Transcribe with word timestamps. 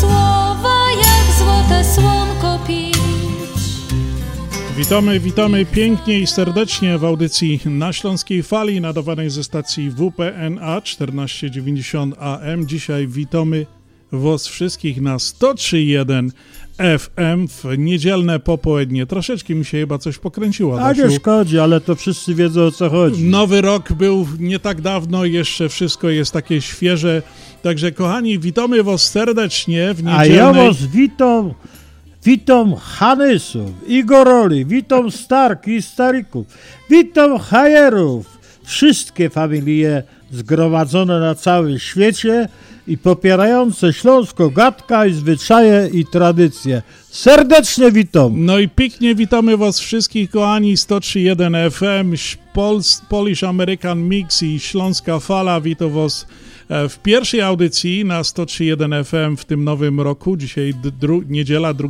słowa 0.00 0.90
jak 0.90 1.36
złote 1.38 1.84
słonko 1.84 2.58
pić. 2.66 2.96
Witamy, 4.76 5.20
witamy 5.20 5.66
pięknie 5.66 6.18
i 6.18 6.26
serdecznie 6.26 6.98
w 6.98 7.04
audycji 7.04 7.60
na 7.64 7.92
Śląskiej 7.92 8.42
Fali 8.42 8.80
nadawanej 8.80 9.30
ze 9.30 9.44
stacji 9.44 9.90
WPNA 9.90 10.80
1490 10.80 12.14
AM. 12.18 12.66
Dzisiaj 12.66 13.06
witamy 13.06 13.66
Was 14.12 14.46
wszystkich 14.46 15.00
na 15.00 15.16
103.1 15.16 16.30
FM 16.98 17.48
w 17.48 17.78
niedzielne 17.78 18.40
popołudnie. 18.40 19.06
Troszeczkę 19.06 19.54
mi 19.54 19.64
się 19.64 19.78
chyba 19.78 19.98
coś 19.98 20.18
pokręciło. 20.18 20.82
A 20.82 20.92
nie 20.92 21.10
szkodzi, 21.10 21.58
ale 21.58 21.80
to 21.80 21.94
wszyscy 21.94 22.34
wiedzą 22.34 22.62
o 22.62 22.70
co 22.70 22.90
chodzi. 22.90 23.24
Nowy 23.24 23.60
rok 23.60 23.92
był 23.92 24.26
nie 24.38 24.58
tak 24.58 24.80
dawno, 24.80 25.24
jeszcze 25.24 25.68
wszystko 25.68 26.08
jest 26.08 26.32
takie 26.32 26.60
świeże. 26.60 27.22
Także 27.62 27.92
kochani, 27.92 28.38
witamy 28.38 28.82
Was 28.82 29.02
serdecznie 29.02 29.94
w 29.94 30.04
niedzielnej... 30.04 30.40
A 30.40 30.44
ja 30.44 30.52
Was 30.52 30.86
witam, 30.86 31.54
witam 32.24 32.74
Hanysów, 32.74 33.70
Igoroli, 33.86 34.66
witam 34.66 35.10
Starki 35.10 35.70
i 35.70 35.82
Starików, 35.82 36.46
witam 36.90 37.38
Hajerów, 37.38 38.38
wszystkie 38.62 39.30
familie 39.30 40.02
zgromadzone 40.32 41.20
na 41.20 41.34
całym 41.34 41.78
świecie 41.78 42.48
i 42.86 42.98
popierające 42.98 43.92
śląsko 43.92 44.50
gadka 44.50 45.06
i 45.06 45.12
zwyczaje 45.12 45.90
i 45.92 46.06
tradycje. 46.06 46.82
Serdecznie 47.10 47.92
witam. 47.92 48.44
No 48.44 48.58
i 48.58 48.68
pięknie 48.68 49.14
witamy 49.14 49.56
Was 49.56 49.80
wszystkich, 49.80 50.30
kochani, 50.30 50.76
103.1 50.76 51.70
FM, 51.70 52.36
Pols, 52.52 53.02
Polish 53.08 53.44
American 53.44 54.08
Mix 54.08 54.42
i 54.42 54.60
Śląska 54.60 55.20
Fala. 55.20 55.60
Witam 55.60 55.90
Was 55.90 56.26
w 56.88 56.98
pierwszej 56.98 57.40
audycji 57.40 58.04
na 58.04 58.22
103.1 58.22 59.04
FM 59.04 59.36
w 59.36 59.44
tym 59.44 59.64
nowym 59.64 60.00
roku. 60.00 60.36
Dzisiaj 60.36 60.74
dru, 61.00 61.22
niedziela 61.28 61.74
2 61.74 61.88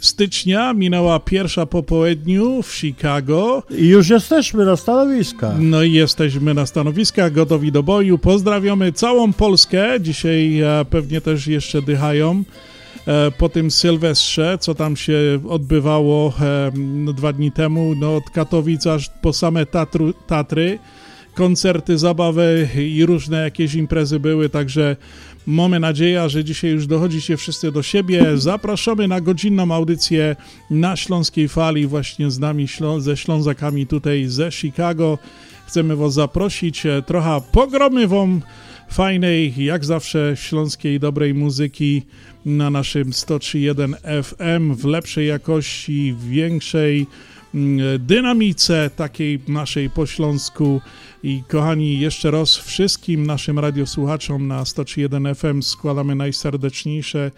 stycznia. 0.00 0.72
Minęła 0.72 1.20
pierwsza 1.20 1.66
po 1.66 1.82
południu 1.82 2.62
w 2.62 2.74
Chicago. 2.74 3.62
I 3.78 3.88
już 3.88 4.08
jesteśmy 4.08 4.64
na 4.64 4.76
stanowiskach. 4.76 5.54
No 5.58 5.82
i 5.82 5.92
jesteśmy 5.92 6.54
na 6.54 6.66
stanowiskach, 6.66 7.32
gotowi 7.32 7.72
do 7.72 7.82
boju. 7.82 8.18
Pozdrawiamy 8.18 8.92
całą 8.92 9.32
Polskę. 9.32 10.00
Dzisiaj 10.00 10.60
e, 10.60 10.84
pewnie 10.90 11.20
też 11.20 11.46
jeszcze 11.46 11.82
dychają 11.82 12.44
e, 13.06 13.30
po 13.30 13.48
tym 13.48 13.70
Sylwestrze, 13.70 14.58
co 14.60 14.74
tam 14.74 14.96
się 14.96 15.40
odbywało 15.48 16.34
dwa 17.14 17.32
dni 17.32 17.52
temu, 17.52 17.94
no, 17.94 18.16
od 18.16 18.30
Katowic 18.30 18.86
aż 18.86 19.10
po 19.22 19.32
same 19.32 19.66
Tatru, 19.66 20.12
Tatry, 20.12 20.78
koncerty, 21.34 21.98
zabawy 21.98 22.68
i 22.76 23.06
różne 23.06 23.42
jakieś 23.42 23.74
imprezy 23.74 24.20
były, 24.20 24.48
także 24.48 24.96
mamy 25.46 25.80
nadzieję, 25.80 26.28
że 26.28 26.44
dzisiaj 26.44 26.70
już 26.70 26.86
dochodzicie 26.86 27.36
wszyscy 27.36 27.72
do 27.72 27.82
siebie. 27.82 28.38
Zapraszamy 28.38 29.08
na 29.08 29.20
godzinną 29.20 29.74
audycję 29.74 30.36
na 30.70 30.96
Śląskiej 30.96 31.48
Fali 31.48 31.86
właśnie 31.86 32.30
z 32.30 32.38
nami, 32.38 32.66
ze 32.98 33.16
Ślązakami 33.16 33.86
tutaj 33.86 34.24
ze 34.26 34.52
Chicago. 34.52 35.18
Chcemy 35.66 35.96
Was 35.96 36.12
zaprosić, 36.12 36.86
e, 36.86 37.02
trochę 37.02 37.40
pogromy 37.52 38.08
Wam 38.08 38.42
fajnej, 38.90 39.64
jak 39.64 39.84
zawsze, 39.84 40.32
śląskiej, 40.36 41.00
dobrej 41.00 41.34
muzyki 41.34 42.02
na 42.46 42.70
naszym 42.70 43.10
103.1 43.10 43.94
FM 44.22 44.74
w 44.74 44.84
lepszej 44.84 45.26
jakości, 45.26 46.14
większej 46.28 47.06
dynamice 47.98 48.90
takiej 48.96 49.40
naszej 49.48 49.90
po 49.90 50.06
śląsku. 50.06 50.80
I 51.22 51.42
kochani, 51.48 52.00
jeszcze 52.00 52.30
raz 52.30 52.56
wszystkim 52.56 53.26
naszym 53.26 53.58
radiosłuchaczom 53.58 54.48
na 54.48 54.62
103.1 54.62 55.34
FM 55.34 55.62
składamy 55.62 56.14
najserdeczniejsze 56.14 57.30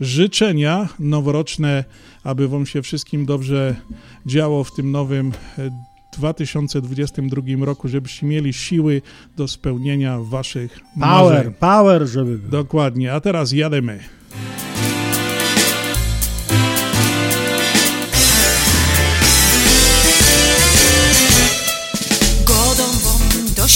życzenia 0.00 0.88
noworoczne, 0.98 1.84
aby 2.24 2.48
Wam 2.48 2.66
się 2.66 2.82
wszystkim 2.82 3.26
dobrze 3.26 3.76
działo 4.26 4.64
w 4.64 4.74
tym 4.74 4.90
nowym 4.90 5.32
2022 6.18 7.42
roku, 7.64 7.88
żebyście 7.88 8.26
mieli 8.26 8.52
siły 8.52 9.02
do 9.36 9.48
spełnienia 9.48 10.18
waszych 10.20 10.80
power, 11.00 11.34
marzeń. 11.34 11.54
Power, 11.60 12.06
żeby 12.06 12.38
był. 12.38 12.50
Dokładnie, 12.50 13.12
a 13.12 13.20
teraz 13.20 13.52
jademy. 13.52 13.98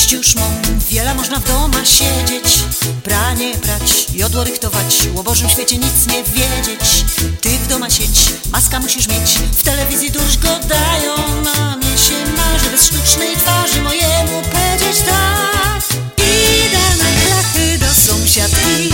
Dość 0.07 0.27
już 0.27 0.35
mam, 0.35 0.81
wiele 0.91 1.15
można 1.15 1.41
w 1.41 1.45
doma 1.45 1.85
siedzieć, 1.85 2.59
pranie 3.03 3.55
brać, 3.55 4.07
jodło 4.15 4.45
rychtować, 4.45 5.09
o 5.17 5.23
Bożym 5.23 5.49
świecie 5.49 5.79
nic 5.79 6.07
nie 6.07 6.25
wiedzieć. 6.25 7.05
Ty 7.41 7.49
w 7.49 7.67
doma 7.69 7.91
sieć, 7.91 8.21
maska 8.53 8.81
musisz 8.81 9.09
mieć, 9.09 9.39
w 9.53 9.63
telewizji 9.63 10.11
dusz 10.11 10.39
go 10.39 10.49
dają, 10.49 11.43
na 11.43 11.77
mnie 11.77 11.99
się 11.99 12.15
marzy 12.37 12.71
bez 12.71 12.85
sztucznej 12.85 13.37
twarzy 13.37 13.83
mojemu 13.83 14.43
powiedzieć 14.43 15.03
tak. 15.07 15.83
Idę 16.19 16.97
na 16.99 17.27
klachy 17.27 17.79
do 17.79 17.95
sąsiadki, 17.95 18.91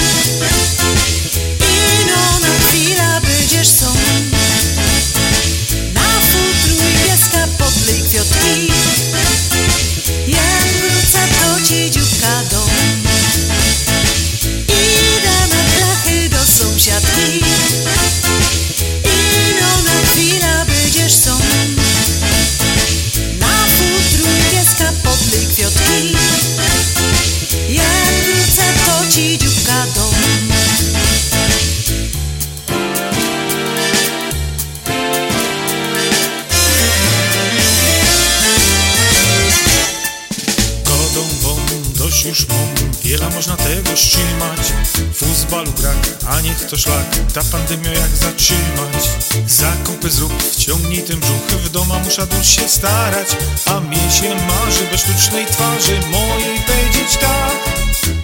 ta 47.72 47.78
pandemia 47.78 48.00
jak 48.00 48.16
zatrzymać 48.16 49.10
Zakupy 49.46 50.10
zrób, 50.10 50.42
wciągnij 50.52 51.02
ten 51.02 51.20
brzuch, 51.20 51.60
w 51.64 51.69
doma 51.70 51.98
muszę 51.98 52.26
dużo 52.26 52.44
się 52.44 52.69
starać 52.69 53.28
A 53.66 53.80
mnie 53.80 54.10
się 54.10 54.34
marzy 54.34 54.84
bez 54.90 55.00
sztucznej 55.00 55.46
twarzy 55.46 56.00
mojej 56.10 56.60
powiedzieć 56.60 57.19
tak. 57.20 57.74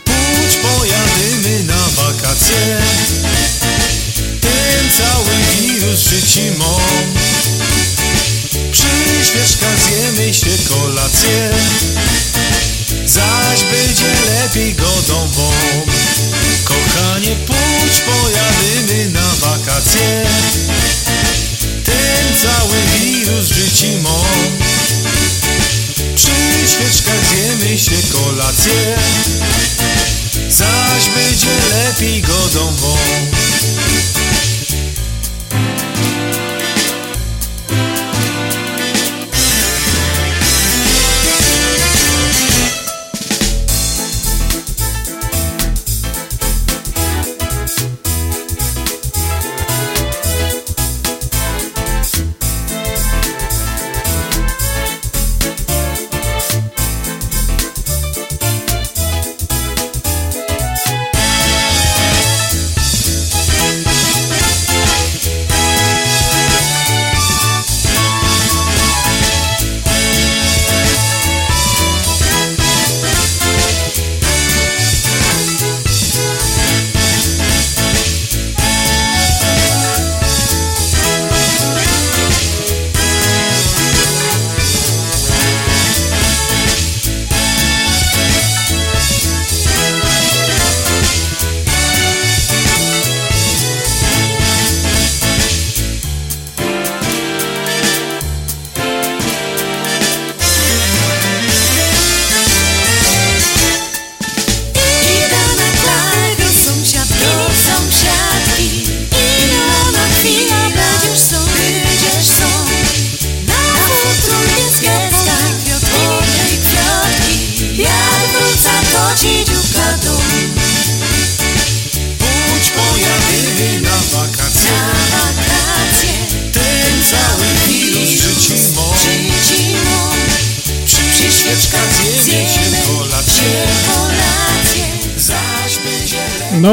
Pójdź 0.05 0.57
pojadymy 0.57 1.65
na 1.65 2.03
wakacje. 2.03 2.79
Ten 4.41 4.91
cały 4.99 5.37
wirus 5.61 6.01
życi 6.01 6.51
mam 6.59 7.15
Przy 8.73 9.25
świeczkach 9.25 9.79
zjemy 9.79 10.35
się 10.35 10.69
kolację. 10.69 11.51
Zaś 13.07 13.65
będzie 13.65 14.07
lepiej 14.27 14.75
godą 14.75 15.29
wam 15.29 16.28
Kochanie, 16.99 17.37
pójdź, 17.47 18.01
pojadymy 18.01 19.09
na 19.09 19.35
wakacje. 19.41 20.27
Ten 21.85 22.37
cały 22.43 22.77
wirus 23.01 23.49
życi 23.49 23.99
mam 24.03 24.59
Przy 26.15 26.69
świeczkach 26.69 27.21
zjemy 27.27 27.79
się 27.79 27.97
kolację 28.13 28.99
Zaś 30.49 31.09
będzie 31.15 31.49
lepiej 31.75 32.23
godą 32.23 32.67
wam 32.77 32.99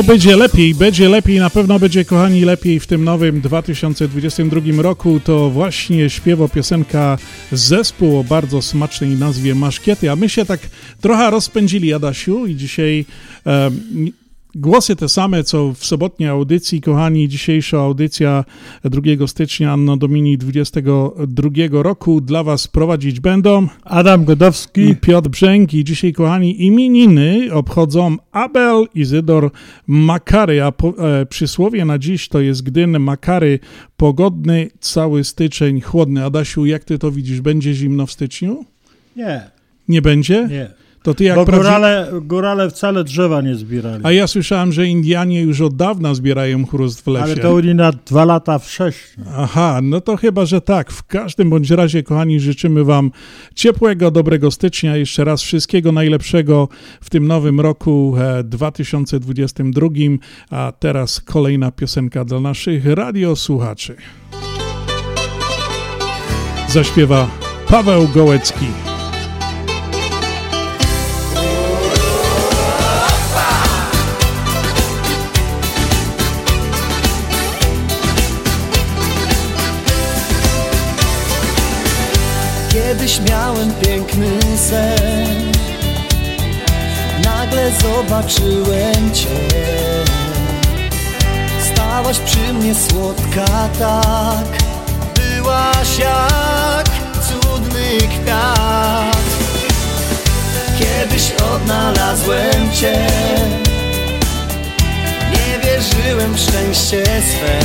będzie 0.05 0.35
lepiej, 0.35 0.75
będzie 0.75 1.09
lepiej, 1.09 1.39
na 1.39 1.49
pewno 1.49 1.79
będzie 1.79 2.05
kochani 2.05 2.45
lepiej 2.45 2.79
w 2.79 2.87
tym 2.87 3.03
nowym 3.03 3.41
2022 3.41 4.81
roku. 4.81 5.19
To 5.19 5.49
właśnie 5.49 6.09
śpiewo 6.09 6.49
piosenka 6.49 7.17
zespół 7.51 8.19
o 8.19 8.23
bardzo 8.23 8.61
smacznej 8.61 9.09
nazwie 9.09 9.55
Maszkiety, 9.55 10.11
a 10.11 10.15
my 10.15 10.29
się 10.29 10.45
tak 10.45 10.59
trochę 11.01 11.31
rozpędzili 11.31 11.93
Adasiu 11.93 12.45
i 12.45 12.55
dzisiaj 12.55 13.05
e, 13.45 13.71
Głosy 14.57 14.95
te 14.95 15.09
same, 15.09 15.43
co 15.43 15.73
w 15.73 15.85
sobotniej 15.85 16.29
audycji, 16.29 16.81
kochani. 16.81 17.27
Dzisiejsza 17.27 17.79
audycja 17.79 18.45
2 18.83 19.27
stycznia 19.27 19.73
Anno 19.73 19.97
Domini 19.97 20.37
22 20.37 21.83
roku 21.83 22.21
dla 22.21 22.43
Was 22.43 22.67
prowadzić 22.67 23.19
będą 23.19 23.67
Adam 23.83 24.25
Godowski 24.25 24.81
i 24.81 24.95
Piotr 24.95 25.29
Brzęk. 25.29 25.73
I 25.73 25.83
dzisiaj, 25.83 26.13
kochani, 26.13 26.65
imieniny 26.65 27.53
obchodzą 27.53 28.17
Abel 28.31 28.85
Izydor 28.95 29.51
Makary, 29.87 30.63
a 30.63 30.71
po, 30.71 30.93
e, 31.19 31.25
przysłowie 31.25 31.85
na 31.85 31.99
dziś 31.99 32.27
to 32.29 32.39
jest 32.41 32.63
Gdyn 32.63 32.99
Makary, 32.99 33.59
pogodny, 33.97 34.69
cały 34.79 35.23
styczeń, 35.23 35.81
chłodny. 35.81 36.25
Adasiu, 36.25 36.65
jak 36.65 36.83
Ty 36.83 36.99
to 36.99 37.11
widzisz? 37.11 37.41
Będzie 37.41 37.73
zimno 37.73 38.05
w 38.05 38.11
styczniu? 38.11 38.65
Nie, 39.15 39.41
Nie 39.87 40.01
będzie? 40.01 40.47
nie. 40.51 40.84
To 41.05 41.13
Ty 41.13 41.23
jak 41.23 41.35
Bo 41.35 41.45
prawdzi- 41.45 41.57
górale, 41.57 42.07
górale 42.21 42.69
wcale 42.69 43.03
drzewa 43.03 43.41
nie 43.41 43.55
zbierali. 43.55 44.01
A 44.03 44.11
ja 44.11 44.27
słyszałem, 44.27 44.71
że 44.71 44.87
Indianie 44.87 45.41
już 45.41 45.61
od 45.61 45.75
dawna 45.75 46.13
zbierają 46.13 46.65
chrust 46.65 47.01
w 47.01 47.07
lesie. 47.07 47.23
Ale 47.23 47.35
to 47.35 47.53
oni 47.53 47.75
na 47.75 47.91
dwa 47.91 48.25
lata 48.25 48.59
wcześniej. 48.59 49.27
Aha, 49.37 49.79
no 49.83 50.01
to 50.01 50.17
chyba, 50.17 50.45
że 50.45 50.61
tak. 50.61 50.91
W 50.91 51.03
każdym 51.03 51.49
bądź 51.49 51.69
razie, 51.69 52.03
kochani, 52.03 52.39
życzymy 52.39 52.83
Wam 52.83 53.11
ciepłego, 53.55 54.11
dobrego 54.11 54.51
stycznia. 54.51 54.97
Jeszcze 54.97 55.23
raz 55.23 55.41
wszystkiego 55.41 55.91
najlepszego 55.91 56.67
w 57.01 57.09
tym 57.09 57.27
nowym 57.27 57.59
roku 57.59 58.15
e, 58.19 58.43
2022. 58.43 59.87
A 60.49 60.73
teraz 60.79 61.21
kolejna 61.21 61.71
piosenka 61.71 62.25
dla 62.25 62.39
naszych 62.39 62.85
radiosłuchaczy. 62.85 63.95
Zaśpiewa 66.69 67.27
Paweł 67.67 68.07
Gołecki. 68.13 68.65
Kiedyś 83.05 83.29
miałem 83.29 83.73
piękny 83.73 84.39
sen. 84.69 85.51
Nagle 87.23 87.71
zobaczyłem 87.71 89.13
Cię. 89.13 89.27
Stałaś 91.73 92.19
przy 92.19 92.53
mnie 92.53 92.75
słodka 92.75 93.69
tak. 93.79 94.45
Byłaś 95.15 95.99
jak 95.99 96.85
cudny 97.27 97.97
kwiat. 97.97 99.17
Kiedyś 100.79 101.31
odnalazłem 101.53 102.71
Cię. 102.73 103.07
Nie 105.31 105.59
wierzyłem 105.59 106.33
w 106.33 106.39
szczęście 106.39 107.03
swe. 107.05 107.59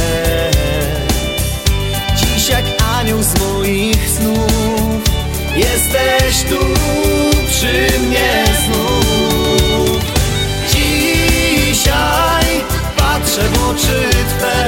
Dziś 2.16 2.48
jak 2.48 2.64
anioł 2.98 3.22
z 3.22 3.40
moich 3.40 4.10
snów 4.10 5.19
Jesteś 5.56 6.42
tu 6.50 6.58
przy 7.48 7.98
mnie 7.98 8.44
znów. 8.64 10.02
Dzisiaj 10.72 12.60
patrzę 12.96 13.42
w 13.48 13.68
oczy 13.68 14.10
Twe. 14.38 14.66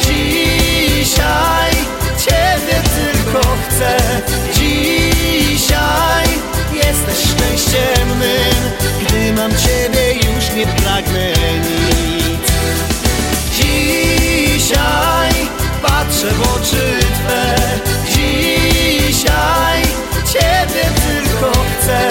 Dzisiaj 0.00 1.72
Ciebie 2.18 2.82
tylko 2.96 3.40
chcę. 3.40 3.96
Dzisiaj 4.54 6.28
jesteś 6.72 7.18
szczęściem 7.30 8.08
mym. 8.18 8.70
Gdy 9.06 9.32
mam 9.32 9.50
Ciebie 9.50 10.12
już 10.14 10.52
nie 10.56 10.66
pragnę 10.66 11.32
nic. 11.58 12.52
Dzisiaj 13.52 15.48
patrzę 15.82 16.26
w 16.34 16.42
oczy 16.42 16.98
Twe. 17.00 17.56
Dzisiaj 18.14 19.87
Ciebie 20.38 20.84
tylko 21.06 21.52
chcę. 21.52 22.08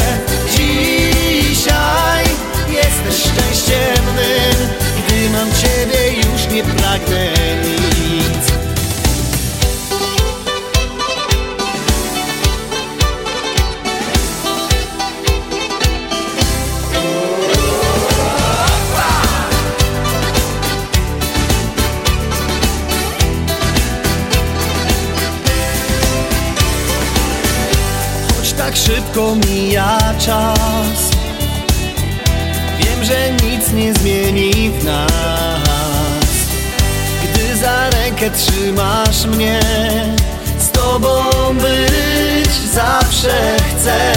Dzisiaj 0.52 2.26
jesteś 2.70 3.32
szczęściem 3.32 4.06
mym 4.06 4.70
Gdy 5.08 5.30
mam 5.30 5.50
Ciebie 5.52 6.12
już 6.12 6.48
nie 6.54 6.64
pragnę 6.64 7.28
szybko 28.78 29.36
mija 29.36 29.98
czas. 30.20 31.12
Wiem, 32.80 33.04
że 33.04 33.32
nic 33.32 33.72
nie 33.74 33.94
zmieni 33.94 34.72
w 34.80 34.84
nas. 34.84 36.30
Gdy 37.24 37.58
za 37.58 37.90
rękę 37.90 38.32
trzymasz 38.32 39.26
mnie 39.26 39.60
Z 40.60 40.72
tobą 40.72 41.24
być 41.54 42.52
zawsze 42.74 43.58
chcę. 43.70 44.14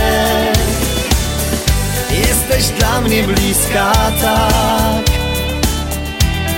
Jesteś 2.10 2.78
dla 2.78 3.00
mnie 3.00 3.22
bliska 3.22 3.92
tak. 4.22 5.10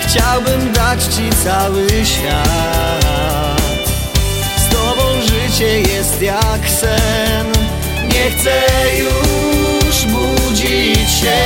Chciałbym 0.06 0.73
dać 0.73 1.04
ci 1.04 1.30
cały 1.44 1.88
świat. 2.04 3.82
Z 4.56 4.75
tobą 4.75 5.02
życie 5.23 5.80
jest 5.80 6.23
jak 6.23 6.71
sen 6.80 7.51
Nie 8.23 8.31
chcę 8.31 8.62
już 8.99 10.05
budzić 10.05 11.11
się. 11.11 11.38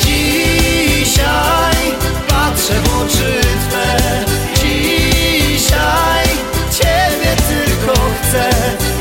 Dzisiaj 0.00 1.92
patrzę 2.28 2.74
w 2.80 3.02
oczy 3.02 3.40
Twe. 3.68 4.24
Dzisiaj 4.54 6.28
Ciebie 6.70 7.36
tylko 7.48 7.92
chcę. 7.92 8.50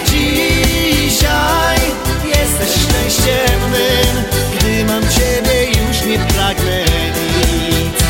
Dzisiaj 0.05 1.79
jesteś 2.25 2.69
szczęściem 2.69 3.61
mym 3.71 4.23
Gdy 4.59 4.85
mam 4.85 5.03
Ciebie 5.03 5.65
już 5.65 6.05
nie 6.05 6.19
pragnę 6.19 6.85
nic. 7.61 8.03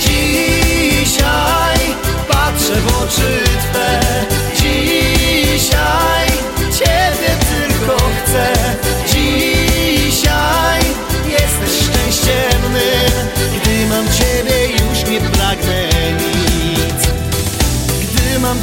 Dzisiaj 0.00 1.94
patrzę 2.28 2.74
w 2.74 3.02
oczy 3.02 3.45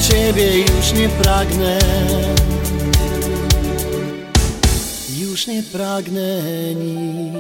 Ciebie 0.01 0.59
już 0.59 0.93
nie 0.93 1.09
pragnę 1.09 1.79
Już 5.17 5.47
nie 5.47 5.63
pragnę 5.63 6.39
nic 6.75 7.33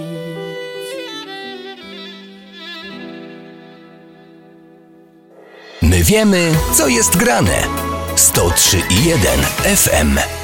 My 5.81 6.03
wiemy, 6.03 6.51
co 6.73 6.87
jest 6.87 7.17
grane. 7.17 7.63
103 8.15 8.77
i 8.89 9.03
1 9.03 9.39
FM. 9.75 10.42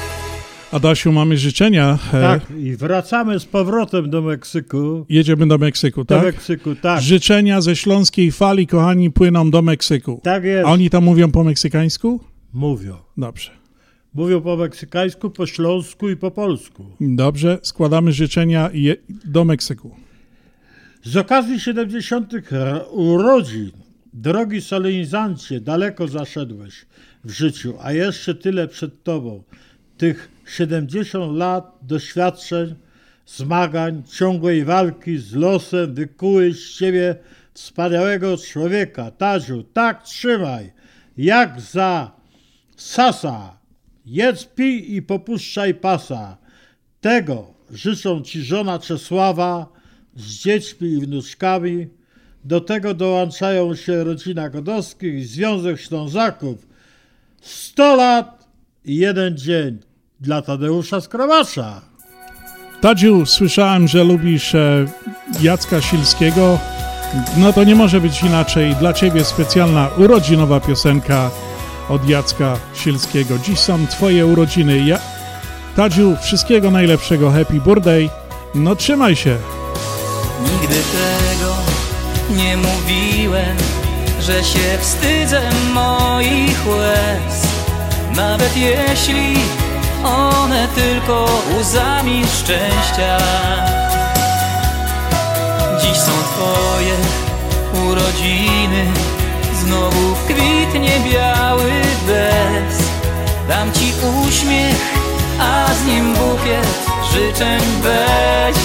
Adasiu, 0.72 1.12
mamy 1.12 1.36
życzenia. 1.38 1.98
E, 2.12 2.20
Tak, 2.20 2.42
i 2.58 2.76
wracamy 2.76 3.40
z 3.40 3.44
powrotem 3.44 4.10
do 4.10 4.22
Meksyku. 4.22 5.06
Jedziemy 5.08 5.46
do 5.46 5.58
Meksyku, 5.58 6.00
Do 6.04 6.14
tak? 6.14 6.24
Meksyku, 6.24 6.74
tak. 6.74 7.02
Życzenia 7.02 7.60
ze 7.60 7.76
śląskiej 7.76 8.32
fali, 8.32 8.66
kochani, 8.66 9.10
płyną 9.10 9.50
do 9.50 9.62
Meksyku. 9.62 10.20
Tak 10.22 10.44
jest. 10.44 10.68
A 10.68 10.72
oni 10.72 10.90
tam 10.90 11.04
mówią 11.04 11.30
po 11.30 11.44
meksykańsku? 11.44 12.20
Mówią. 12.52 12.96
Dobrze. 13.16 13.50
Mówią 14.14 14.40
po 14.40 14.56
meksykańsku, 14.56 15.30
po 15.30 15.46
śląsku 15.46 16.08
i 16.10 16.16
po 16.16 16.30
polsku. 16.30 16.84
Dobrze, 17.00 17.58
składamy 17.62 18.12
życzenia 18.12 18.70
do 19.24 19.44
Meksyku. 19.44 19.90
Z 21.04 21.16
okazji 21.16 21.60
70. 21.60 22.34
r- 22.52 22.82
urodzin, 22.90 23.70
drogi 24.12 24.60
solenizancie, 24.60 25.60
daleko 25.60 26.08
zaszedłeś 26.08 26.86
w 27.24 27.30
życiu, 27.30 27.74
a 27.82 27.92
jeszcze 27.92 28.34
tyle 28.34 28.68
przed 28.68 29.02
tobą. 29.02 29.42
Tych 29.96 30.28
70 30.50 31.36
lat 31.36 31.78
doświadczeń 31.82 32.74
zmagań, 33.26 34.02
ciągłej 34.12 34.64
walki 34.64 35.18
z 35.18 35.34
losem 35.34 35.94
wykułeś 35.94 36.56
z 36.56 36.78
ciebie 36.78 37.16
wspaniałego 37.54 38.36
człowieka. 38.36 39.10
Tadziu, 39.10 39.62
tak 39.62 40.02
trzymaj, 40.02 40.72
jak 41.16 41.60
za 41.60 42.10
sasa. 42.76 43.60
Jedz, 44.06 44.44
pij 44.44 44.94
i 44.94 45.02
popuszczaj 45.02 45.74
pasa. 45.74 46.36
Tego 47.00 47.54
życzą 47.70 48.22
ci 48.22 48.42
żona 48.42 48.78
Czesława 48.78 49.72
z 50.16 50.42
dziećmi 50.42 50.88
i 50.88 51.00
wnuczkami. 51.00 51.88
Do 52.44 52.60
tego 52.60 52.94
dołączają 52.94 53.74
się 53.74 54.04
rodzina 54.04 54.50
Godowskich 54.50 55.14
i 55.14 55.24
Związek 55.24 55.80
Ślązaków. 55.80 56.66
100 57.40 57.96
lat 57.96 58.48
i 58.84 58.96
jeden 58.96 59.36
dzień 59.36 59.89
dla 60.20 60.42
Tadeusza 60.42 61.00
Skromacza. 61.00 61.80
Tadziu, 62.80 63.26
słyszałem, 63.26 63.88
że 63.88 64.04
lubisz 64.04 64.54
e, 64.54 64.86
Jacka 65.42 65.80
Silskiego. 65.80 66.58
No 67.36 67.52
to 67.52 67.64
nie 67.64 67.74
może 67.74 68.00
być 68.00 68.22
inaczej. 68.22 68.74
Dla 68.74 68.92
ciebie 68.92 69.24
specjalna 69.24 69.88
urodzinowa 69.98 70.60
piosenka 70.60 71.30
od 71.88 72.08
Jacka 72.08 72.56
Silskiego. 72.74 73.38
Dziś 73.38 73.58
są 73.58 73.86
twoje 73.86 74.26
urodziny. 74.26 74.78
Ja... 74.78 74.98
Tadziu, 75.76 76.16
wszystkiego 76.22 76.70
najlepszego. 76.70 77.30
Happy 77.30 77.60
birthday. 77.60 78.08
No 78.54 78.76
trzymaj 78.76 79.16
się. 79.16 79.36
Nigdy 80.42 80.74
tego 80.74 81.54
nie 82.42 82.56
mówiłem, 82.56 83.56
że 84.20 84.44
się 84.44 84.78
wstydzę 84.80 85.50
moich 85.74 86.66
łez. 86.66 87.46
Nawet 88.16 88.56
jeśli 88.56 89.34
one 90.04 90.68
tylko 90.74 91.26
łzami 91.60 92.24
szczęścia. 92.38 93.18
Dziś 95.80 95.98
są 95.98 96.12
twoje 96.32 96.96
urodziny, 97.84 98.86
znowu 99.64 100.14
kwitnie 100.24 101.00
biały 101.12 101.72
bez. 102.06 102.88
Dam 103.48 103.72
ci 103.72 103.92
uśmiech, 104.28 104.94
a 105.40 105.74
z 105.74 105.86
nim 105.86 106.14
bukiet 106.14 106.68
życzeń 107.12 107.60
weź. 107.82 108.56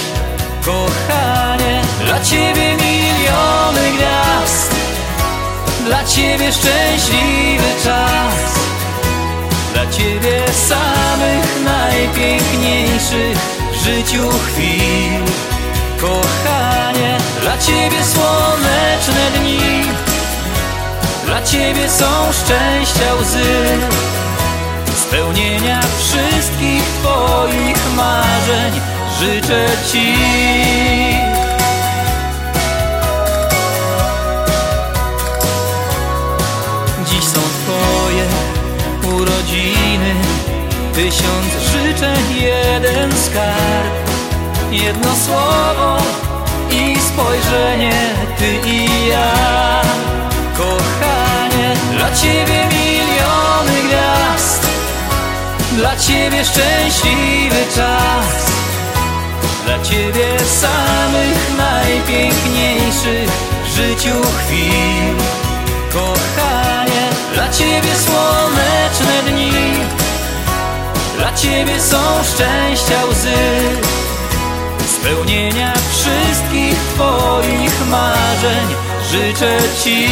Kochanie, 0.64 1.82
dla 2.04 2.20
ciebie 2.20 2.76
miliony 2.76 3.92
gwiazd, 3.96 4.74
dla 5.84 6.04
ciebie 6.04 6.52
szczęśliwy 6.52 7.82
czas. 7.84 8.65
Dla 9.76 9.86
ciebie 9.86 10.42
samych 10.52 11.64
najpiękniejszych 11.64 13.38
w 13.72 13.84
życiu 13.84 14.28
chwil. 14.46 15.22
Kochanie, 16.00 17.18
dla 17.40 17.58
ciebie 17.58 18.04
słoneczne 18.04 19.30
dni. 19.38 19.82
Dla 21.26 21.42
ciebie 21.42 21.90
są 21.90 22.32
szczęścia 22.32 23.14
łzy. 23.20 23.66
Spełnienia 24.96 25.80
wszystkich 25.98 26.82
twoich 26.82 27.96
marzeń 27.96 28.80
Życzę 29.20 29.66
ci 29.92 30.14
Tysiąc 40.96 41.52
życzeń, 41.72 42.42
jeden 42.42 43.12
skarb. 43.12 44.10
Jedno 44.70 45.10
słowo 45.26 45.98
i 46.70 46.96
spojrzenie 47.00 47.92
Ty 48.38 48.68
i 48.68 49.08
ja. 49.08 49.82
Kochanie, 50.56 51.74
dla 51.92 52.16
Ciebie 52.16 52.64
miliony 52.64 53.82
gwiazd. 53.88 54.66
Dla 55.72 55.96
Ciebie 55.96 56.44
szczęśliwy 56.44 57.64
czas. 57.74 58.50
Dla 59.64 59.82
Ciebie 59.82 60.40
samych 60.40 61.56
najpiękniejszych 61.58 63.30
w 63.64 63.76
życiu 63.76 64.22
chwil. 64.38 65.14
Kochanie, 65.92 67.08
dla 67.34 67.48
Ciebie 67.48 67.94
słoneczne 67.96 69.32
dni 69.32 69.95
Dla 71.18 71.32
Ciebie 71.32 71.80
są 71.80 71.96
szczęścia 72.24 73.04
łzy 73.10 73.36
Spełnienia 75.00 75.72
wszystkich 75.90 76.78
Twoich 76.94 77.88
marzeń. 77.90 78.66
Życzę 79.10 79.58
Ci 79.84 80.08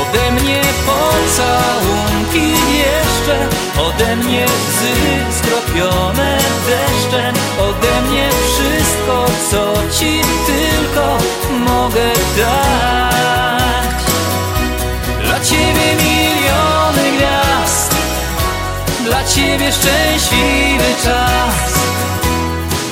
Ode 0.00 0.32
mnie 0.32 0.60
pocałunki 0.86 2.50
jeszcze 2.78 3.48
Ode 3.80 4.16
mnie 4.16 4.44
łzy 4.44 4.94
skropione 5.38 6.38
deszczem 6.66 7.34
Ode 7.60 8.08
mnie 8.10 8.28
wszystko, 8.30 9.26
co 9.50 9.72
Ci 9.98 10.20
tylko 10.46 11.18
mogę 11.66 12.12
dać 12.36 13.35
Ciebie 19.34 19.72
szczęśliwy 19.72 20.94
czas. 21.04 21.74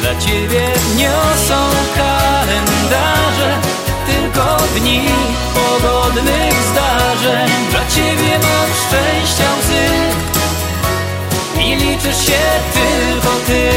Dla 0.01 0.21
Ciebie 0.21 0.67
niosą 0.97 1.55
kalendarze 1.97 3.59
Tylko 4.07 4.57
dni 4.77 5.09
pogodnych 5.55 6.55
zdarzeń. 6.73 7.51
Dla 7.71 7.81
Ciebie 7.87 8.39
mam 8.39 8.69
szczęścia 8.87 9.45
łzy 9.61 9.87
I 11.61 11.77
liczysz 11.77 12.27
się 12.27 12.43
tylko 12.75 13.37
Ty. 13.47 13.71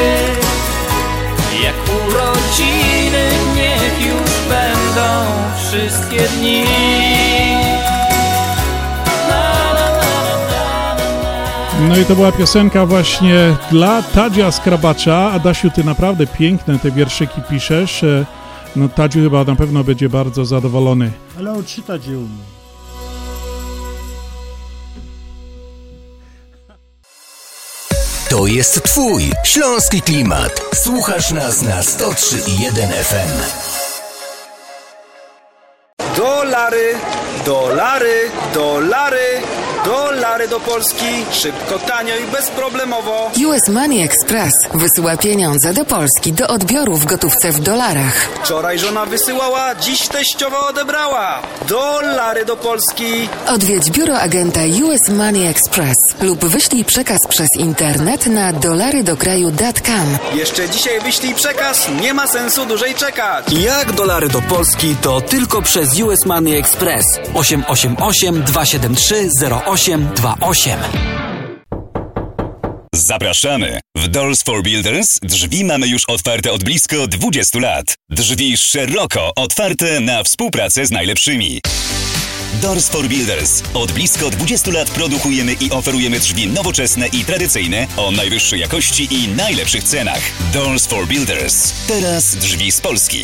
Jak 1.63 1.75
urodziny 2.05 3.29
niech 3.55 4.01
już 4.07 4.31
będą 4.49 5.25
wszystkie 5.57 6.19
dni 6.19 7.06
No 11.87 11.97
i 11.97 12.05
to 12.05 12.15
była 12.15 12.31
piosenka 12.31 12.85
właśnie 12.85 13.55
dla 13.71 14.03
Tadzia 14.03 14.51
Skrabacza. 14.51 15.31
Adasiu, 15.31 15.71
ty 15.71 15.83
naprawdę 15.83 16.27
piękne 16.27 16.79
te 16.79 16.91
wierszyki 16.91 17.41
piszesz. 17.49 18.03
E, 18.03 18.25
No 18.75 18.89
Tadziu 18.89 19.19
chyba 19.19 19.43
na 19.43 19.55
pewno 19.55 19.83
będzie 19.83 20.09
bardzo 20.09 20.45
zadowolony. 20.45 21.11
Ale 21.39 21.51
on 21.51 21.65
czytać 21.65 22.07
je 22.07 22.17
umie. 22.17 22.43
To 28.29 28.47
jest 28.47 28.83
Twój 28.83 29.23
śląski 29.43 30.01
klimat. 30.01 30.61
Słuchasz 30.75 31.31
nas 31.31 31.61
na 31.61 31.81
103.1 31.81 32.87
FM. 33.03 33.31
Dolary, 36.17 36.95
dolary, 37.45 38.31
dolary, 38.53 39.41
dolary 39.85 40.47
do 40.47 40.59
Polski. 40.59 41.25
Szybko, 41.31 41.79
tanio 41.79 42.15
i 42.15 42.31
bezproblemowo. 42.31 43.31
US 43.47 43.69
Money 43.69 44.01
Express 44.01 44.53
wysyła 44.73 45.17
pieniądze 45.17 45.73
do 45.73 45.85
Polski 45.85 46.33
do 46.33 46.47
odbioru 46.47 46.95
w 46.95 47.05
gotówce 47.05 47.51
w 47.51 47.59
dolarach. 47.59 48.29
Wczoraj 48.43 48.79
żona 48.79 49.05
wysyłała, 49.05 49.75
dziś 49.75 50.07
teściowa 50.07 50.67
odebrała. 50.67 51.41
Dolary 51.67 52.45
do 52.45 52.57
Polski. 52.57 53.29
Odwiedź 53.47 53.91
biuro 53.91 54.19
agenta 54.19 54.61
US 54.61 55.09
Money 55.09 55.47
Express 55.47 55.97
lub 56.21 56.45
wyślij 56.45 56.85
przekaz 56.85 57.19
przez 57.29 57.47
internet 57.59 58.25
na 58.27 58.53
dolarydokraju.com. 58.53 60.17
Jeszcze 60.35 60.69
dzisiaj 60.69 61.01
wyślij 61.01 61.35
przekaz, 61.35 61.89
nie 62.01 62.13
ma 62.13 62.27
sensu 62.27 62.65
dłużej 62.65 62.95
czekać. 62.95 63.45
Jak 63.53 63.91
dolary 63.91 64.29
do 64.29 64.41
Polski 64.41 64.95
to 65.01 65.21
tylko 65.21 65.61
przez 65.61 65.99
US 65.99 66.25
Money 66.25 66.57
Express 66.57 67.05
888 67.33 68.43
273 68.43 69.29
0828. 69.65 70.79
Zapraszamy! 72.95 73.79
W 73.95 74.07
Doors 74.07 74.43
for 74.43 74.63
Builders 74.63 75.19
drzwi 75.23 75.65
mamy 75.65 75.87
już 75.87 76.03
otwarte 76.07 76.51
od 76.51 76.63
blisko 76.63 77.07
20 77.07 77.59
lat. 77.59 77.95
Drzwi 78.09 78.57
szeroko 78.57 79.31
otwarte 79.35 79.99
na 79.99 80.23
współpracę 80.23 80.85
z 80.85 80.91
najlepszymi. 80.91 81.61
Doors 82.53 82.89
for 82.89 83.07
Builders. 83.07 83.63
Od 83.73 83.91
blisko 83.91 84.29
20 84.29 84.71
lat 84.71 84.91
produkujemy 84.91 85.53
i 85.53 85.71
oferujemy 85.71 86.19
drzwi 86.19 86.47
nowoczesne 86.47 87.07
i 87.07 87.25
tradycyjne 87.25 87.87
o 87.97 88.11
najwyższej 88.11 88.59
jakości 88.59 89.07
i 89.11 89.35
najlepszych 89.35 89.83
cenach. 89.83 90.21
Doors 90.53 90.87
for 90.87 91.07
Builders. 91.07 91.87
Teraz 91.87 92.35
drzwi 92.35 92.71
z 92.71 92.81
Polski. 92.81 93.19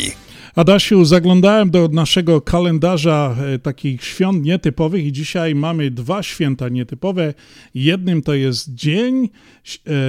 Adasiu, 0.54 1.04
zaglądałem 1.04 1.70
do 1.70 1.88
naszego 1.88 2.40
kalendarza 2.40 3.36
e, 3.54 3.58
takich 3.58 4.04
świąt 4.04 4.44
nietypowych 4.44 5.04
i 5.04 5.12
dzisiaj 5.12 5.54
mamy 5.54 5.90
dwa 5.90 6.22
święta 6.22 6.68
nietypowe. 6.68 7.34
Jednym 7.74 8.22
to 8.22 8.34
jest 8.34 8.74
dzień, 8.74 9.28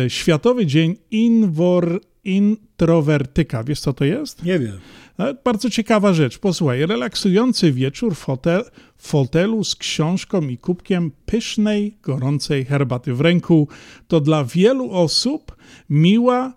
e, 0.05 0.09
Światowy 0.09 0.65
Dzień 0.65 0.95
Inwor, 1.11 2.01
Introwertyka. 2.23 3.63
Wiesz 3.63 3.79
co 3.79 3.93
to 3.93 4.05
jest? 4.05 4.43
Nie 4.43 4.59
wiem. 4.59 4.79
E, 5.19 5.33
bardzo 5.43 5.69
ciekawa 5.69 6.13
rzecz. 6.13 6.37
Posłuchaj, 6.37 6.85
relaksujący 6.85 7.71
wieczór 7.71 8.15
w, 8.15 8.19
fotel, 8.19 8.63
w 8.97 9.07
fotelu 9.07 9.63
z 9.63 9.75
książką 9.75 10.41
i 10.41 10.57
kubkiem 10.57 11.11
pysznej, 11.25 11.97
gorącej 12.01 12.65
herbaty 12.65 13.13
w 13.13 13.21
ręku 13.21 13.67
to 14.07 14.21
dla 14.21 14.43
wielu 14.43 14.91
osób 14.91 15.55
miła 15.89 16.53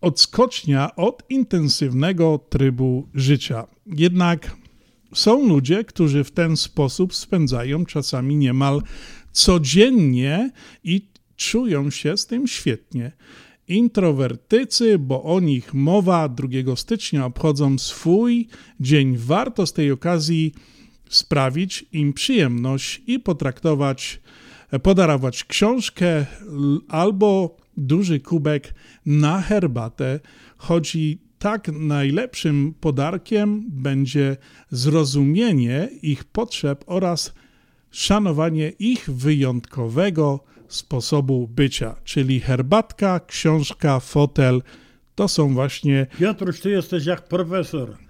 odskocznia 0.00 0.96
od 0.96 1.22
intensywnego 1.30 2.40
trybu 2.48 3.08
życia. 3.14 3.66
Jednak 3.86 4.56
są 5.14 5.48
ludzie, 5.48 5.84
którzy 5.84 6.24
w 6.24 6.30
ten 6.30 6.56
sposób 6.56 7.14
spędzają 7.14 7.86
czasami 7.86 8.36
niemal 8.36 8.82
codziennie 9.32 10.50
i 10.84 11.08
czują 11.36 11.90
się 11.90 12.16
z 12.16 12.26
tym 12.26 12.46
świetnie. 12.46 13.12
Introwertycy, 13.68 14.98
bo 14.98 15.22
o 15.22 15.40
nich 15.40 15.74
mowa 15.74 16.28
2 16.28 16.48
stycznia 16.76 17.26
obchodzą 17.26 17.78
swój 17.78 18.48
dzień. 18.80 19.16
Warto 19.16 19.66
z 19.66 19.72
tej 19.72 19.90
okazji 19.90 20.54
sprawić 21.08 21.86
im 21.92 22.12
przyjemność 22.12 23.02
i 23.06 23.20
potraktować, 23.20 24.20
podarować 24.82 25.44
książkę 25.44 26.26
albo 26.88 27.56
duży 27.76 28.20
kubek 28.20 28.74
na 29.06 29.40
herbatę, 29.40 30.20
chodzi 30.56 31.18
tak 31.38 31.68
najlepszym 31.68 32.74
podarkiem 32.80 33.64
będzie 33.68 34.36
zrozumienie 34.70 35.88
ich 36.02 36.24
potrzeb 36.24 36.84
oraz 36.86 37.34
szanowanie 37.90 38.72
ich 38.78 39.10
wyjątkowego 39.10 40.44
sposobu 40.68 41.48
bycia, 41.48 41.94
czyli 42.04 42.40
herbatka, 42.40 43.20
książka, 43.26 44.00
fotel. 44.00 44.62
To 45.14 45.28
są 45.28 45.54
właśnie. 45.54 46.06
Piotruś, 46.18 46.60
ty 46.60 46.70
jesteś 46.70 47.06
jak 47.06 47.28
profesor. 47.28 48.05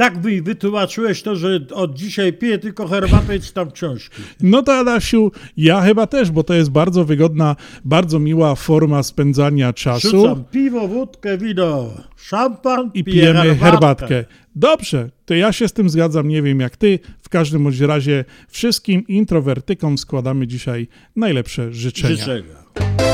Tak 0.00 0.24
mi 0.24 0.42
wytłumaczyłeś 0.42 1.22
to, 1.22 1.36
że 1.36 1.60
od 1.74 1.94
dzisiaj 1.94 2.32
piję 2.32 2.58
tylko 2.58 2.88
herbatę 2.88 3.36
i 3.36 3.40
czytam 3.40 3.70
książki. 3.70 4.22
No 4.42 4.62
to 4.62 4.74
Adasiu, 4.74 5.32
ja 5.56 5.80
chyba 5.80 6.06
też, 6.06 6.30
bo 6.30 6.44
to 6.44 6.54
jest 6.54 6.70
bardzo 6.70 7.04
wygodna, 7.04 7.56
bardzo 7.84 8.18
miła 8.18 8.54
forma 8.54 9.02
spędzania 9.02 9.72
czasu. 9.72 10.10
Rzucam 10.10 10.44
piwo, 10.44 10.88
wódkę, 10.88 11.38
wino, 11.38 11.90
szampan 12.16 12.90
i 12.94 13.04
pijemy 13.04 13.40
herbatkę. 13.40 13.64
herbatkę. 13.64 14.24
Dobrze, 14.56 15.10
to 15.24 15.34
ja 15.34 15.52
się 15.52 15.68
z 15.68 15.72
tym 15.72 15.90
zgadzam, 15.90 16.28
nie 16.28 16.42
wiem 16.42 16.60
jak 16.60 16.76
ty. 16.76 16.98
W 17.22 17.28
każdym 17.28 17.64
bądź 17.64 17.80
razie 17.80 18.24
wszystkim 18.48 19.06
introwertykom 19.06 19.98
składamy 19.98 20.46
dzisiaj 20.46 20.88
najlepsze 21.16 21.72
życzenia. 21.72 22.16
życzenia. 22.16 23.09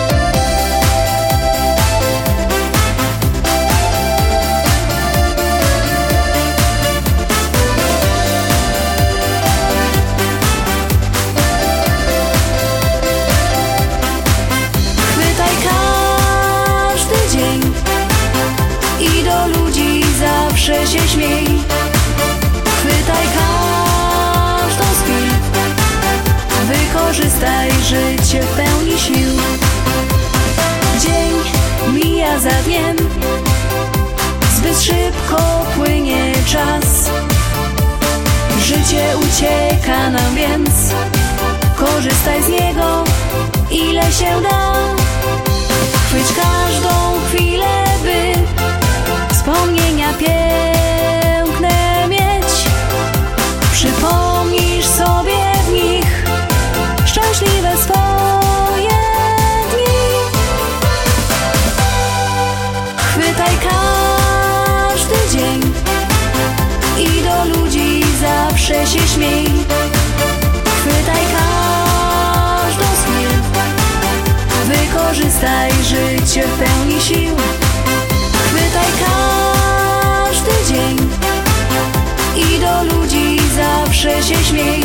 Życie 27.87 28.43
w 28.43 28.57
pełni 28.57 28.99
sił. 28.99 29.33
Dzień 31.01 31.33
mija 31.93 32.39
za 32.39 32.51
dniem 32.51 32.97
Zbyt 34.57 34.83
szybko 34.83 35.67
płynie 35.77 36.33
czas. 36.47 37.11
Życie 38.61 39.05
ucieka 39.19 40.11
nam 40.11 40.35
więc. 40.35 40.71
Korzystaj 41.77 42.43
z 42.43 42.49
niego 42.49 43.05
ile 43.71 44.13
się 44.13 44.43
da. 44.43 44.73
Chwyć 46.09 46.27
każdą 46.37 47.21
chwilę, 47.29 47.86
sił. 77.07 77.37
Chwytaj 78.47 78.91
każdy 79.07 80.51
dzień 80.69 80.97
I 82.37 82.61
do 82.61 82.95
ludzi 82.95 83.39
zawsze 83.57 84.23
się 84.23 84.45
śmiej. 84.45 84.83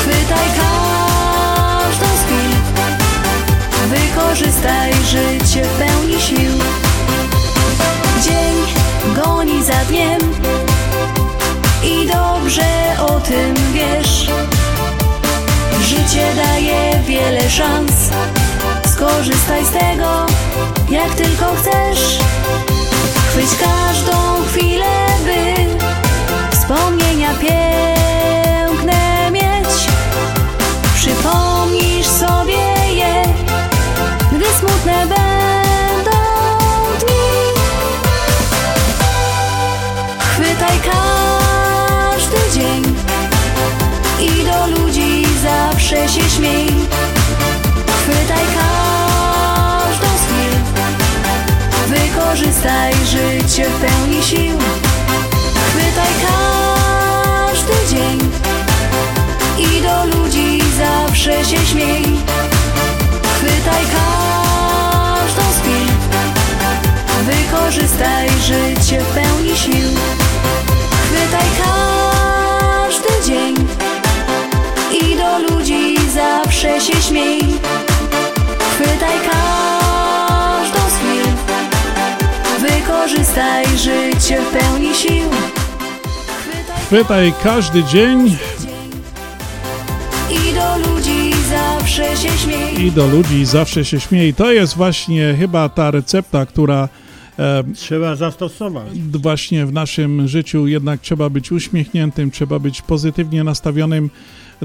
Chwytaj 0.00 0.48
każdą 0.58 2.06
z 2.06 2.22
chwil. 2.24 2.52
Wykorzystaj 3.88 4.92
życie 5.04 5.64
w 5.64 5.78
pełni 5.78 6.20
sił. 6.20 6.52
Dzień 8.22 8.54
goni 9.24 9.64
za 9.64 9.84
dniem 9.88 10.20
I 11.84 12.06
dobrze 12.06 12.96
o 12.98 13.20
tym 13.20 13.54
wiesz. 13.72 14.26
Życie 15.80 16.32
daje 16.36 17.00
wiele 17.06 17.50
szans. 17.50 17.92
Skorzystaj 18.92 19.64
z 19.64 19.70
tego, 19.70 20.26
jak 20.90 21.14
tylko 21.14 21.54
chcesz 21.54 22.18
Chwyć 23.30 23.50
każdą 23.60 24.12
chwilę, 24.48 25.06
by 25.24 25.54
Wspomnienia 26.56 27.30
piękne 27.34 29.30
mieć. 29.30 29.88
Przypomnisz 30.94 32.06
sobie 32.06 32.92
je 32.94 33.22
Gdy 34.32 34.44
smutne 34.58 35.06
będą 35.06 36.18
dni. 37.00 37.52
Chwytaj 40.18 40.78
każdy 40.84 42.36
dzień 42.54 42.82
I 44.20 44.44
do 44.44 44.66
ludzi 44.66 45.26
zawsze 45.42 46.08
się 46.08 46.30
śmiej 46.30 46.81
Wykorzystaj 52.82 53.06
życie 53.06 53.70
w 53.70 53.80
pełni 53.80 54.22
sił. 54.22 54.58
Chwytaj 55.68 56.12
każdy 56.26 57.72
dzień. 57.90 58.18
I 59.58 59.82
do 59.82 60.18
ludzi 60.18 60.62
zawsze 60.78 61.44
się 61.44 61.66
śmiej. 61.66 62.02
Chwytaj 63.36 63.84
każdą 63.84 65.42
z 65.42 65.60
Wykorzystaj 67.24 68.28
życie 68.30 69.00
w 69.00 69.06
pełni 69.06 69.56
sił 69.56 70.21
Wykorzystaj 83.34 83.78
życie 83.78 84.42
w 84.42 84.58
pełni 84.58 84.94
sił. 84.94 85.30
Chwytaj 86.86 87.32
każdy 87.42 87.84
dzień. 87.84 88.36
I 90.30 90.54
do 90.54 90.90
ludzi 90.90 91.30
zawsze 91.50 92.16
się 92.16 92.28
śmiej. 92.38 92.80
I 92.86 92.92
do 92.92 93.06
ludzi 93.06 93.44
zawsze 93.44 93.84
się 93.84 94.00
śmiej. 94.00 94.34
To 94.34 94.52
jest 94.52 94.76
właśnie 94.76 95.34
chyba 95.38 95.68
ta 95.68 95.90
recepta, 95.90 96.46
która 96.46 96.88
E, 97.38 97.64
Trzeba 97.74 98.16
zastosować. 98.16 98.88
właśnie 99.22 99.66
w 99.66 99.72
naszym 99.72 100.28
życiu 100.28 100.66
jednak 100.66 101.00
trzeba 101.00 101.28
być 101.28 101.52
uśmiechniętym, 101.52 102.30
trzeba 102.30 102.58
być 102.58 102.82
pozytywnie 102.82 103.44
nastawionym 103.44 104.10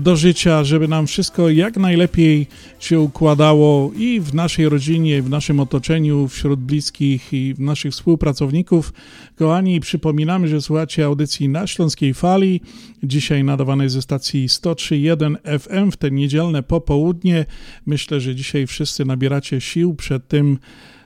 do 0.01 0.15
życia, 0.15 0.63
żeby 0.63 0.87
nam 0.87 1.07
wszystko 1.07 1.49
jak 1.49 1.77
najlepiej 1.77 2.47
się 2.79 2.99
układało 2.99 3.91
i 3.95 4.19
w 4.19 4.33
naszej 4.33 4.69
rodzinie, 4.69 5.21
w 5.21 5.29
naszym 5.29 5.59
otoczeniu, 5.59 6.27
wśród 6.27 6.59
bliskich 6.59 7.33
i 7.33 7.55
naszych 7.59 7.91
współpracowników. 7.91 8.93
Kochani, 9.35 9.79
przypominamy, 9.79 10.47
że 10.47 10.61
słuchacie 10.61 11.05
audycji 11.05 11.49
na 11.49 11.67
Śląskiej 11.67 12.13
Fali, 12.13 12.61
dzisiaj 13.03 13.43
nadawanej 13.43 13.89
ze 13.89 14.01
stacji 14.01 14.47
103.1 14.47 15.59
FM 15.59 15.91
w 15.91 15.97
te 15.97 16.11
niedzielne 16.11 16.63
popołudnie. 16.63 17.45
Myślę, 17.85 18.19
że 18.19 18.35
dzisiaj 18.35 18.67
wszyscy 18.67 19.05
nabieracie 19.05 19.61
sił 19.61 19.95
przed 19.95 20.27
tym, 20.27 20.57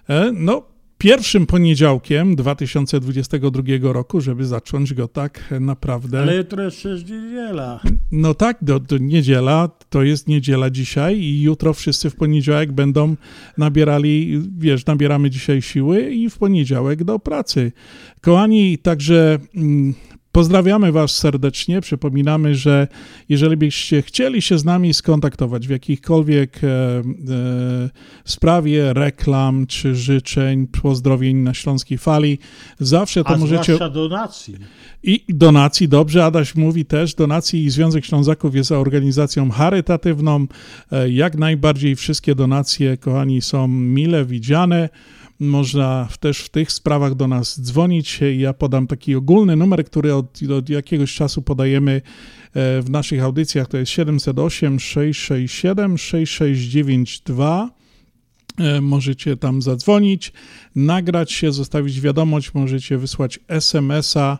e, 0.09 0.31
no, 0.33 0.70
pierwszym 1.01 1.45
poniedziałkiem 1.45 2.35
2022 2.35 3.63
roku, 3.81 4.21
żeby 4.21 4.45
zacząć 4.45 4.93
go 4.93 5.07
tak 5.07 5.53
naprawdę. 5.59 6.21
Ale 6.21 6.35
jutro 6.35 6.63
jest 6.63 6.77
przecież 6.77 7.01
niedziela. 7.03 7.79
No 8.11 8.33
tak, 8.33 8.57
do, 8.61 8.79
do 8.79 8.97
niedziela, 8.97 9.69
to 9.89 10.03
jest 10.03 10.27
niedziela 10.27 10.69
dzisiaj 10.69 11.19
i 11.19 11.41
jutro 11.41 11.73
wszyscy 11.73 12.09
w 12.09 12.15
poniedziałek 12.15 12.71
będą 12.71 13.15
nabierali, 13.57 14.41
wiesz, 14.57 14.85
nabieramy 14.85 15.29
dzisiaj 15.29 15.61
siły 15.61 16.11
i 16.11 16.29
w 16.29 16.37
poniedziałek 16.37 17.03
do 17.03 17.19
pracy. 17.19 17.71
Kochani, 18.21 18.77
także 18.77 19.39
mm, 19.55 19.93
Pozdrawiamy 20.31 20.91
Was 20.91 21.11
serdecznie. 21.17 21.81
Przypominamy, 21.81 22.55
że 22.55 22.87
jeżeli 23.29 23.57
byście 23.57 24.01
chcieli 24.01 24.41
się 24.41 24.57
z 24.57 24.65
nami 24.65 24.93
skontaktować 24.93 25.67
w 25.67 25.69
jakichkolwiek 25.69 26.63
e, 26.63 26.67
e, 26.67 27.01
sprawie 28.25 28.93
reklam 28.93 29.67
czy 29.67 29.95
życzeń, 29.95 30.67
pozdrowień 30.67 31.37
na 31.37 31.53
Śląskiej 31.53 31.97
Fali, 31.97 32.39
zawsze 32.79 33.23
to 33.23 33.29
A 33.29 33.37
możecie. 33.37 33.77
donacji. 33.93 34.55
I 35.03 35.25
donacji, 35.29 35.87
dobrze, 35.87 36.25
Adaś 36.25 36.55
mówi 36.55 36.85
też, 36.85 37.15
donacji 37.15 37.63
i 37.65 37.69
Związek 37.69 38.05
Ślązaków 38.05 38.55
jest 38.55 38.71
organizacją 38.71 39.49
charytatywną. 39.51 40.47
E, 40.91 41.09
Jak 41.09 41.37
najbardziej 41.37 41.95
wszystkie 41.95 42.35
donacje, 42.35 42.97
kochani, 42.97 43.41
są 43.41 43.67
mile 43.67 44.25
widziane. 44.25 44.89
Można 45.41 46.07
też 46.19 46.39
w 46.39 46.49
tych 46.49 46.71
sprawach 46.71 47.15
do 47.15 47.27
nas 47.27 47.61
dzwonić. 47.61 48.19
Ja 48.37 48.53
podam 48.53 48.87
taki 48.87 49.15
ogólny 49.15 49.55
numer, 49.55 49.85
który 49.85 50.13
od, 50.13 50.39
od 50.57 50.69
jakiegoś 50.69 51.15
czasu 51.15 51.41
podajemy 51.41 51.91
e, 52.53 52.81
w 52.81 52.89
naszych 52.89 53.23
audycjach. 53.23 53.67
To 53.67 53.77
jest 53.77 53.91
708 53.91 54.79
667 54.79 55.97
6692. 55.97 57.69
E, 58.57 58.81
Możecie 58.81 59.37
tam 59.37 59.61
zadzwonić, 59.61 60.33
nagrać 60.75 61.31
się, 61.31 61.51
zostawić 61.51 62.01
wiadomość, 62.01 62.53
możecie 62.53 62.97
wysłać 62.97 63.39
SMS-a 63.47 64.37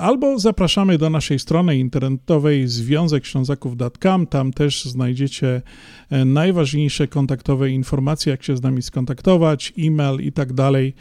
albo 0.00 0.38
zapraszamy 0.38 0.98
do 0.98 1.10
naszej 1.10 1.38
strony 1.38 1.78
internetowej 1.78 2.68
związekślązaków.com. 2.68 4.26
Tam 4.26 4.52
też 4.52 4.84
znajdziecie 4.84 5.62
e, 6.10 6.24
najważniejsze 6.24 7.08
kontaktowe 7.08 7.70
informacje, 7.70 8.30
jak 8.30 8.42
się 8.42 8.56
z 8.56 8.62
nami 8.62 8.82
skontaktować, 8.82 9.72
e-mail 9.78 10.20
i 10.20 10.32
tak 10.32 10.52
dalej. 10.52 10.94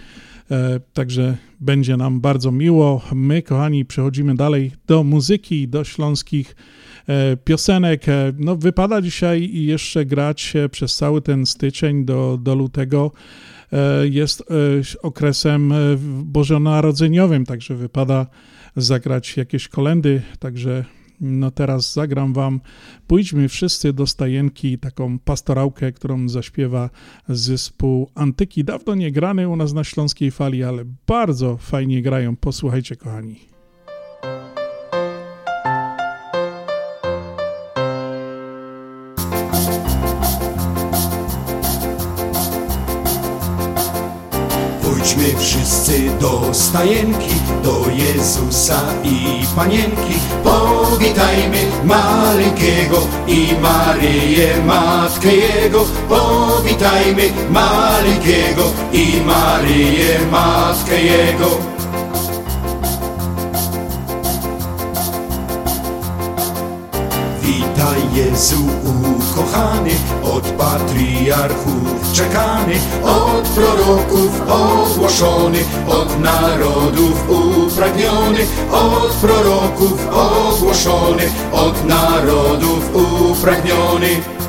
E, 0.52 0.80
Także 0.93 1.38
będzie 1.60 1.97
nam 1.97 2.21
bardzo 2.21 2.52
miło. 2.52 3.02
My, 3.13 3.41
kochani, 3.41 3.86
przechodzimy 3.86 4.36
dalej 4.36 4.71
do 4.88 5.04
muzyki, 5.04 5.67
do 5.67 5.84
śląskich 5.84 6.56
e, 7.08 7.38
piosenek. 7.38 8.10
E, 8.10 8.34
No, 8.38 8.56
wypada 8.56 9.02
dzisiaj 9.02 9.49
jeszcze 9.54 10.06
grać 10.06 10.56
e, 10.56 10.69
przez 10.69 10.95
cały 10.95 11.21
ten 11.21 11.45
styczeń 11.45 12.06
do, 12.06 12.38
do 12.41 12.56
lutego. 12.56 13.12
E, 13.73 14.08
Jest 14.08 14.41
e, 14.41 14.43
okresem 15.02 15.71
e, 15.71 15.76
bożonarodzeniowym, 16.23 17.45
także 17.45 17.76
wypada 17.76 18.28
zagrać 18.76 19.38
jakieś 19.38 19.68
kolendy. 19.68 20.22
Także 20.40 20.86
no 21.22 21.52
teraz 21.52 21.94
zagram 21.94 22.34
wam 22.34 22.62
Pójdźmy 23.08 23.50
wszyscy 23.50 23.94
do 23.94 24.08
stajenki, 24.08 24.80
taką 24.80 25.20
pastorałkę, 25.20 25.92
którą 25.92 26.30
zaśpiewa 26.30 26.90
zespół 27.30 28.10
Antyki. 28.16 28.64
Dawno 28.64 28.96
nie 28.96 29.12
grany 29.12 29.50
u 29.50 29.56
nas 29.56 29.74
na 29.74 29.84
Śląskiej 29.84 30.32
Fali, 30.32 30.64
ale 30.64 30.86
bardzo 31.08 31.58
fajnie 31.58 32.02
grają. 32.02 32.36
Posłuchajcie, 32.36 32.96
kochani. 32.96 33.53
Wszyscy 45.63 46.10
do 46.19 46.54
stajenki, 46.54 47.36
do 47.63 47.86
Jezusa 47.91 48.82
i 49.04 49.45
Panienki. 49.56 50.13
Powitajmy 50.43 51.58
maleńkiego 51.84 52.97
i 53.28 53.47
Maryję, 53.62 54.65
Matkę 54.65 55.36
Jego. 55.36 55.86
Powitajmy 56.10 57.30
maleńkiego 57.49 58.63
i 58.93 59.21
Maryję, 59.26 60.19
Matkę 60.32 61.02
Jego. 61.02 61.83
Witaj 67.54 68.02
Jezu 68.13 68.56
ukochany, 69.20 69.89
od 70.24 70.44
patriarchów 70.44 72.12
czekany, 72.13 72.74
od 73.04 73.48
proroków 73.48 74.42
ogłoszony, 74.48 75.60
od 75.88 76.20
narodów 76.20 77.30
upragniony, 77.30 78.39
od 78.72 79.13
proroków 79.13 80.08
ogłoszony, 80.12 81.24
od 81.52 81.86
narodów 81.86 82.96
upragniony. 83.32 84.42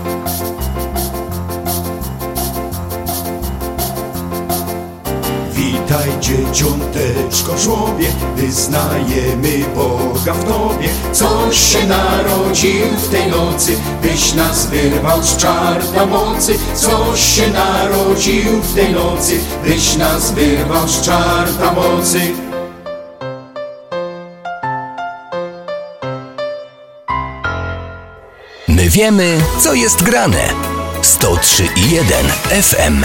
Witaj 5.95 6.21
dzieciąteczko 6.21 7.59
żłobie, 7.59 8.07
wyznajemy 8.37 9.65
Boga 9.75 10.35
w 10.35 10.45
Tobie. 10.45 10.89
Coś 11.13 11.59
się 11.59 11.87
narodził 11.87 12.87
w 12.97 13.09
tej 13.09 13.27
nocy, 13.31 13.77
byś 14.03 14.35
nas 14.35 14.67
wyrwał 14.67 15.23
z 15.23 15.37
czarta 15.37 16.07
mocy. 16.07 16.59
Coś 16.75 17.21
się 17.21 17.51
narodził 17.51 18.63
w 18.63 18.75
tej 18.75 18.93
nocy, 18.93 19.41
byś 19.65 19.97
nas 19.97 20.33
wyrwał 20.33 20.89
z 20.89 21.01
czarta 21.01 21.73
mocy. 21.73 22.21
My 28.69 28.91
wiemy, 28.91 29.39
co 29.61 29.75
jest 29.75 30.03
grane. 30.03 30.49
103,1 31.03 32.63
FM. 32.63 33.05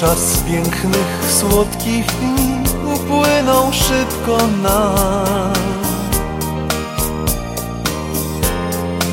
Czas 0.00 0.42
pięknych, 0.46 1.32
słodkich 1.40 2.06
dni 2.06 2.62
upłynął 2.94 3.72
szybko 3.72 4.38
nam. 4.62 5.52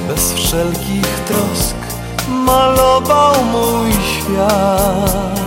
Bez 0.07 0.33
wszelkich 0.33 1.19
trosk 1.27 1.75
malował 2.27 3.33
mój 3.45 3.91
świat. 3.91 5.39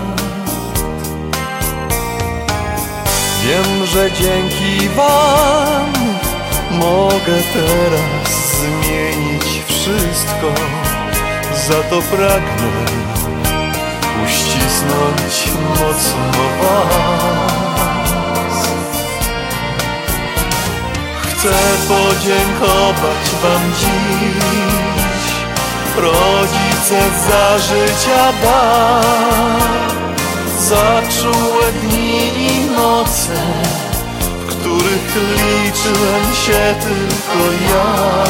Wiem, 3.42 3.86
że 3.86 4.12
dzięki 4.12 4.88
Wam 4.88 5.92
mogę 6.70 7.42
teraz 7.54 8.58
zmienić 8.60 9.64
wszystko. 9.68 10.48
Za 11.68 11.82
to 11.82 12.02
pragnę 12.02 13.15
mocno 14.84 16.46
Was. 16.60 17.76
Chcę 21.22 21.54
podziękować 21.88 23.24
Wam 23.42 23.72
dziś, 23.78 25.32
rodzice 25.96 27.00
za 27.28 27.58
życia 27.58 28.32
dar, 28.42 29.92
za 30.60 31.02
czułe 31.20 31.72
dni 31.72 32.20
i 32.38 32.70
noce, 32.70 33.36
w 34.40 34.46
których 34.46 35.16
liczyłem 35.16 36.34
się 36.46 36.74
tylko 36.80 37.52
ja. 37.70 38.24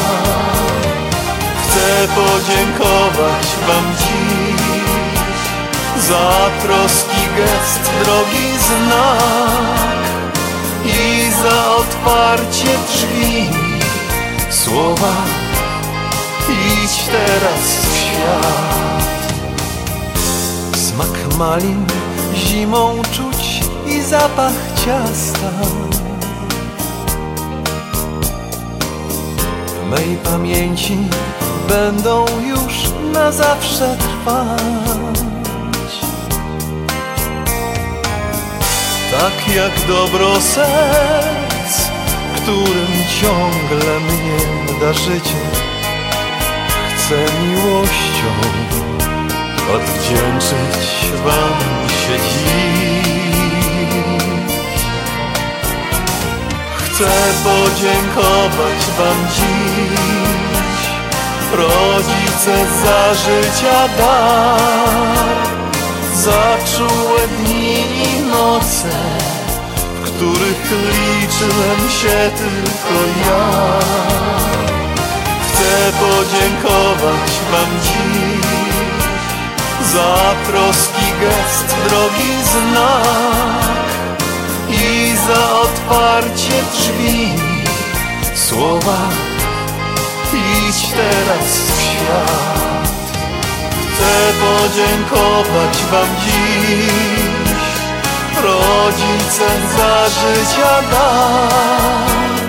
Chcę 1.61 2.07
podziękować 2.07 3.47
Wam 3.67 3.85
dziś 3.97 4.46
za 6.07 6.49
troski 6.63 7.27
gest, 7.37 7.91
drogi 8.03 8.47
znak 8.67 10.07
i 10.85 11.31
za 11.31 11.75
otwarcie 11.75 12.67
drzwi, 12.87 13.49
słowa 14.49 15.13
idź 16.49 17.05
teraz 17.11 17.61
w 17.61 17.97
świat. 17.97 19.17
Smak 20.75 21.37
malin 21.37 21.85
zimą 22.35 23.01
czuć 23.11 23.61
i 23.87 24.01
zapach 24.01 24.53
ciasta. 24.75 25.51
W 29.67 29.89
mej 29.89 30.17
pamięci 30.23 30.97
będą 31.69 32.25
już 32.47 32.73
na 33.13 33.31
zawsze 33.31 33.97
trwać. 33.97 35.06
Tak 39.19 39.55
jak 39.55 39.87
dobro 39.87 40.41
serc, 40.41 41.89
którym 42.35 42.93
ciągle 43.21 43.99
mnie 43.99 44.39
darzycie, 44.81 45.43
chcę 46.95 47.15
miłością 47.41 48.31
odwdzięczyć 49.75 51.11
wam 51.25 51.59
się 51.89 52.17
dziś. 52.29 53.07
Chcę 56.77 57.09
podziękować 57.43 58.79
wam 58.97 59.27
dziś, 59.35 60.81
rodzice 61.53 62.65
za 62.83 63.13
życia 63.13 63.87
dar, 63.97 65.47
za 66.13 66.57
czułe 66.77 67.27
dni 67.27 67.96
noce, 68.27 68.91
w 69.95 70.01
których 70.01 70.71
liczyłem 70.71 71.89
się 72.01 72.31
tylko 72.37 72.97
ja. 73.25 73.79
Chcę 75.41 75.91
podziękować 75.99 77.31
wam 77.51 77.81
dziś 77.83 78.47
za 79.93 80.35
troski 80.47 81.05
gest, 81.21 81.75
drogi 81.89 82.33
znak 82.43 83.87
i 84.69 85.15
za 85.27 85.59
otwarcie 85.59 86.63
drzwi. 86.73 87.33
Słowa 88.35 88.97
idź 90.33 90.87
teraz 90.89 91.47
w 91.47 91.81
świat. 91.81 92.91
Chcę 93.93 94.33
podziękować 94.39 95.77
wam 95.91 96.07
dziś, 96.25 97.36
rodzice 98.43 99.47
za 99.77 100.09
życia 100.09 100.81
dar, 100.91 102.39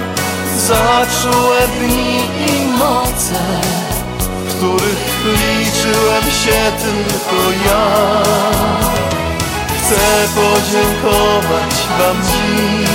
za 0.56 1.06
czułe 1.22 1.68
dni 1.68 2.20
i 2.46 2.78
noce, 2.78 3.40
w 4.46 4.54
których 4.54 5.24
liczyłem 5.24 6.24
się 6.24 6.72
tylko 6.82 7.42
ja. 7.66 7.86
Chcę 9.78 10.28
podziękować 10.34 11.74
wam 11.98 12.16
dziś 12.22 12.88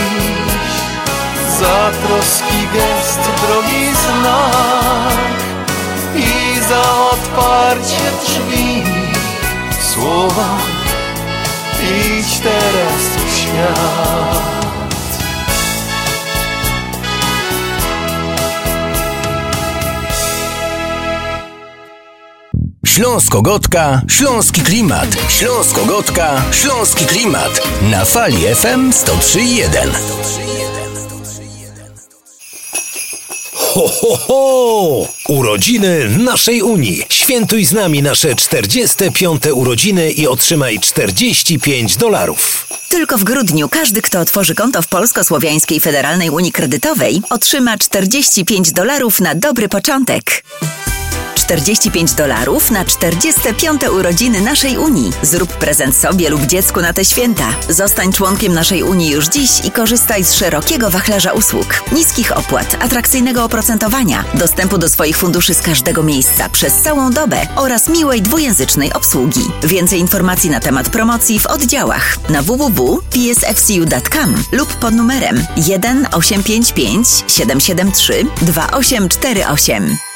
za 1.60 1.92
troski 2.08 2.68
gest, 2.74 3.20
drogi 3.42 3.86
znak 3.96 5.18
i 6.16 6.60
za 6.70 7.10
otwarcie 7.12 8.12
drzwi. 8.26 8.84
Słowa 9.94 10.58
idź 11.84 12.23
teraz 12.44 13.02
świat. 13.38 14.54
Śląsko-Gotka, 22.86 24.02
Śląski 24.08 24.62
Klimat. 24.62 25.08
Śląsko-Gotka, 25.30 26.42
Śląski 26.52 27.06
Klimat. 27.06 27.68
Na 27.92 28.06
fali 28.06 28.56
FM 28.56 28.92
103.1. 28.92 30.53
Ho, 33.74 33.88
ho, 33.88 34.18
ho! 34.18 35.08
Urodziny 35.28 36.10
naszej 36.18 36.62
Unii. 36.62 37.06
Świętuj 37.10 37.66
z 37.66 37.72
nami 37.72 38.02
nasze 38.02 38.36
45. 38.36 39.44
urodziny 39.54 40.12
i 40.12 40.28
otrzymaj 40.28 40.80
45 40.80 41.98
dolarów. 41.98 42.68
Tylko 42.90 43.18
w 43.18 43.24
grudniu 43.24 43.70
każdy, 43.70 44.02
kto 44.02 44.20
otworzy 44.20 44.56
konto 44.56 44.82
w 44.82 44.88
Polsko-Słowiańskiej 44.88 45.80
Federalnej 45.80 46.30
Unii 46.30 46.52
Kredytowej, 46.52 47.22
otrzyma 47.30 47.78
45 47.78 48.72
dolarów 48.72 49.20
na 49.20 49.36
dobry 49.36 49.70
początek. 49.70 50.44
45 51.54 52.14
dolarów 52.14 52.72
na 52.72 52.86
45. 52.86 53.82
urodziny 53.84 54.42
naszej 54.42 54.78
Unii. 54.78 55.12
Zrób 55.22 55.54
prezent 55.54 55.96
sobie 55.96 56.30
lub 56.30 56.46
dziecku 56.46 56.82
na 56.82 56.94
te 56.94 57.06
święta. 57.06 57.56
Zostań 57.70 58.14
członkiem 58.14 58.54
naszej 58.54 58.84
Unii 58.84 59.12
już 59.12 59.28
dziś 59.28 59.66
i 59.66 59.72
korzystaj 59.72 60.24
z 60.24 60.34
szerokiego 60.34 60.90
wachlarza 60.90 61.34
usług, 61.34 61.84
niskich 61.92 62.38
opłat, 62.38 62.78
atrakcyjnego 62.80 63.44
oprocentowania, 63.44 64.24
dostępu 64.34 64.78
do 64.78 64.90
swoich 64.90 65.18
funduszy 65.18 65.54
z 65.54 65.62
każdego 65.62 66.04
miejsca 66.04 66.50
przez 66.50 66.74
całą 66.76 67.12
dobę 67.12 67.48
oraz 67.56 67.90
miłej 67.90 68.22
dwujęzycznej 68.22 68.94
obsługi. 68.94 69.52
Więcej 69.64 70.00
informacji 70.00 70.50
na 70.50 70.60
temat 70.60 70.90
promocji 70.90 71.40
w 71.40 71.48
oddziałach 71.48 72.18
na 72.30 72.42
www.psfcu.com 72.42 74.36
lub 74.52 74.74
pod 74.74 74.94
numerem 74.94 75.46
1 75.58 76.08
855 76.12 77.08
773 77.28 78.26
2848. 78.42 80.13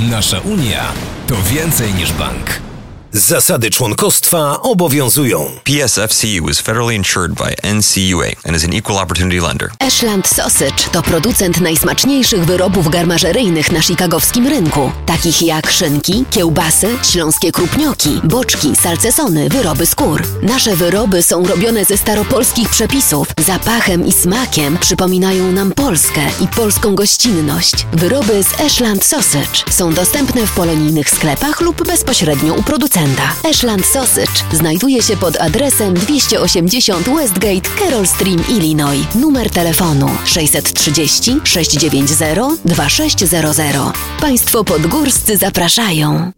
Nasza 0.00 0.40
Unia 0.40 0.92
to 1.26 1.34
więcej 1.42 1.94
niż 1.94 2.12
bank. 2.12 2.67
Zasady 3.12 3.70
członkostwa 3.70 4.62
obowiązują. 4.62 5.50
PSFCU 5.64 6.48
is 6.50 6.60
federally 6.60 6.94
insured 6.94 7.32
by 7.32 7.72
NCUA 7.74 8.26
and 8.44 8.56
is 8.56 8.64
an 8.64 8.74
equal 8.74 8.98
opportunity 8.98 9.40
lender. 9.40 9.70
Ashland 9.80 10.26
Sausage 10.26 10.90
to 10.92 11.02
producent 11.02 11.60
najsmaczniejszych 11.60 12.44
wyrobów 12.44 12.88
garmażeryjnych 12.88 13.72
na 13.72 13.80
chicagowskim 13.80 14.46
rynku, 14.46 14.92
takich 15.06 15.42
jak 15.42 15.70
szynki, 15.70 16.24
kiełbasy, 16.30 16.88
śląskie 17.02 17.52
krupnioki, 17.52 18.20
boczki, 18.24 18.76
salcesony, 18.76 19.48
wyroby 19.48 19.86
skór. 19.86 20.22
Nasze 20.42 20.76
wyroby 20.76 21.22
są 21.22 21.46
robione 21.46 21.84
ze 21.84 21.96
staropolskich 21.98 22.70
przepisów. 22.70 23.28
Zapachem 23.46 24.06
i 24.06 24.12
smakiem 24.12 24.78
przypominają 24.78 25.52
nam 25.52 25.72
Polskę 25.72 26.20
i 26.40 26.48
polską 26.48 26.94
gościnność. 26.94 27.74
Wyroby 27.92 28.42
z 28.42 28.60
Ashland 28.60 29.04
Sausage 29.04 29.64
są 29.70 29.94
dostępne 29.94 30.46
w 30.46 30.52
polonijnych 30.52 31.10
sklepach 31.10 31.60
lub 31.60 31.86
bezpośrednio 31.86 32.54
u 32.54 32.62
producenta. 32.98 33.48
Ashland 33.50 33.86
Sausage 33.86 34.42
znajduje 34.52 35.02
się 35.02 35.16
pod 35.16 35.36
adresem 35.36 35.94
280 35.94 37.08
Westgate, 37.08 37.70
Carroll 37.78 38.06
Stream, 38.06 38.38
Illinois. 38.48 39.14
Numer 39.14 39.50
telefonu 39.50 40.08
630 40.24 41.36
690 41.44 42.60
2600. 42.64 43.76
Państwo 44.20 44.64
podgórscy 44.64 45.36
zapraszają. 45.36 46.32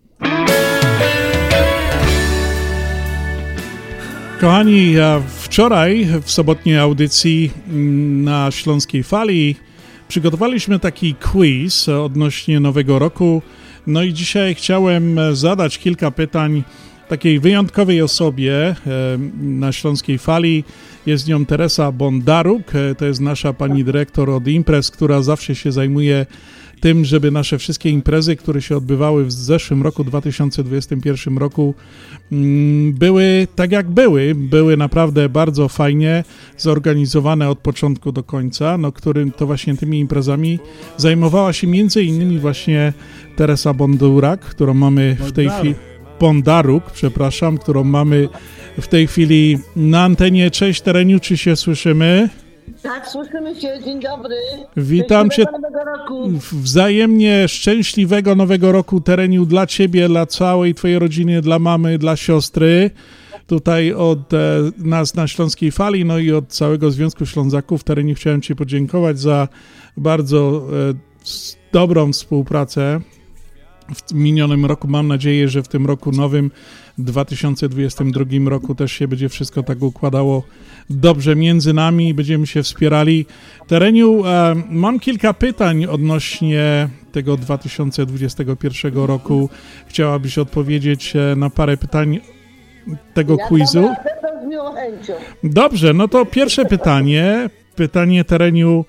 Kochani, 4.41 4.95
wczoraj 5.39 6.09
w 6.23 6.31
sobotniej 6.31 6.79
audycji 6.79 7.51
mm, 7.69 8.25
na 8.25 8.51
Śląskiej 8.51 9.03
Fali 9.03 9.57
przygotowaliśmy 10.09 10.79
taki 10.79 11.15
quiz 11.15 11.89
odnośnie 11.89 12.61
Nowego 12.61 12.99
Roku. 12.99 13.43
No 13.87 14.03
i 14.03 14.13
dzisiaj 14.13 14.55
chciałem 14.55 15.19
zadać 15.33 15.79
kilka 15.79 16.11
pytań 16.11 16.63
takiej 17.09 17.41
wyjątkowej 17.41 18.03
osobie 18.03 18.55
e, 18.55 18.75
na 19.43 19.73
Śląskiej 19.73 20.19
Fali. 20.19 20.65
Jest 21.07 21.29
nią 21.29 21.47
Teresa 21.47 21.93
Bondaruk, 21.93 22.75
e, 22.75 22.95
to 22.95 23.07
jest 23.07 23.21
nasza 23.21 23.53
pani 23.53 23.85
dyrektor 23.85 24.31
od 24.31 24.49
imprez, 24.49 24.91
która 24.91 25.23
zawsze 25.23 25.55
się 25.55 25.73
zajmuje 25.73 26.27
tym, 26.81 27.05
żeby 27.05 27.31
nasze 27.31 27.59
wszystkie 27.59 27.91
imprezy, 27.91 28.37
które 28.37 28.63
się 28.63 28.77
odbywały 28.77 29.25
w 29.25 29.33
zeszłym 29.33 29.83
roku, 29.83 30.05
2021 30.05 31.39
roku, 31.39 31.75
mm, 32.33 32.93
były 32.93 33.49
tak 33.55 33.73
jak 33.73 33.91
były. 33.91 34.35
Były 34.35 34.77
naprawdę 34.77 35.29
bardzo 35.29 35.69
fajnie 35.69 36.25
zorganizowane 36.57 37.49
od 37.49 37.59
początku 37.59 38.13
do 38.13 38.23
końca, 38.23 38.79
no 38.79 38.93
którym 38.93 39.33
to 39.33 39.47
właśnie 39.47 39.77
tymi 39.77 39.99
imprezami 39.99 40.59
zajmowała 40.97 41.53
się 41.53 41.67
między 41.67 42.03
innymi 42.03 42.39
właśnie 42.39 42.93
Teresa 43.37 43.75
Bondurak, 43.75 44.41
którą 44.41 44.75
mamy 44.75 45.17
w 45.21 45.33
tej 45.33 45.49
chwili 45.49 45.75
Bondaruk, 46.21 46.91
przepraszam, 46.91 47.59
którą 47.59 47.85
mamy 47.85 48.29
w 48.81 48.89
tej 48.89 49.07
chwili 49.07 49.59
na 49.77 50.05
antenie. 50.05 50.51
Cześć 50.51 50.81
Tereniu, 50.81 51.21
czy 51.21 51.37
się 51.37 51.57
słyszymy? 51.57 52.29
Tak, 52.83 53.09
słyszymy 53.09 53.61
się, 53.61 53.79
dzień 53.85 54.01
dobry. 54.01 54.37
Witam 54.77 55.31
cię 55.31 55.45
wzajemnie 56.53 57.49
szczęśliwego 57.49 58.35
nowego 58.35 58.73
roku 58.73 59.01
Tereniu 59.01 59.47
dla 59.47 59.67
ciebie, 59.67 60.09
dla 60.09 60.27
całej 60.27 60.75
twojej 60.75 60.99
rodziny, 60.99 61.43
dla 61.43 61.59
mamy, 61.59 61.99
dla 61.99 62.17
siostry. 62.17 62.91
Tutaj 63.47 63.93
od 63.93 64.35
e, 64.35 64.59
nas 64.79 65.15
na 65.15 65.29
Śląskiej 65.29 65.73
Fali, 65.73 66.05
no 66.05 66.19
i 66.19 66.33
od 66.33 66.49
całego 66.49 66.91
Związku 66.91 67.27
Ślązaków 67.27 67.85
Tereniu 67.85 68.15
chciałem 68.15 68.43
ci 68.43 68.57
podziękować 68.57 69.19
za 69.19 69.49
bardzo 69.97 70.63
e, 70.91 70.95
dobrą 71.73 72.13
współpracę. 72.13 73.01
w 73.95 74.15
minionym 74.15 74.67
roku. 74.67 74.89
Mam 74.89 75.09
nadzieję, 75.09 75.49
że 75.49 75.63
w 75.63 75.69
tym 75.69 75.87
roku 75.87 76.13
nowym, 76.13 76.51
2022 77.05 78.25
roku 78.51 78.75
też 78.75 78.93
się 78.93 79.09
będzie 79.09 79.29
wszystko 79.29 79.63
tak 79.63 79.83
układało 79.83 80.43
dobrze 80.91 81.37
między 81.37 81.73
nami 81.73 82.09
i 82.09 82.15
będziemy 82.15 82.47
się 82.47 82.63
wspierali. 82.63 83.27
Tereniu, 83.67 84.27
e, 84.27 84.55
mam 84.71 85.01
kilka 85.01 85.35
pytań 85.35 85.85
odnośnie 85.85 86.89
tego 87.13 87.37
2021 87.37 89.07
roku. 89.07 89.49
Chciałabyś 89.87 90.39
odpowiedzieć 90.39 91.17
e, 91.17 91.37
na 91.37 91.51
parę 91.51 91.77
pytań 91.77 92.21
tego 93.15 93.37
Ja 93.39 93.47
quizu? 93.47 93.89
Dobrze, 95.45 95.95
no 95.95 96.09
to 96.09 96.27
pierwsze 96.27 96.65
pytanie. 96.65 97.51
Pytanie 97.77 98.25
Tereniu. 98.25 98.85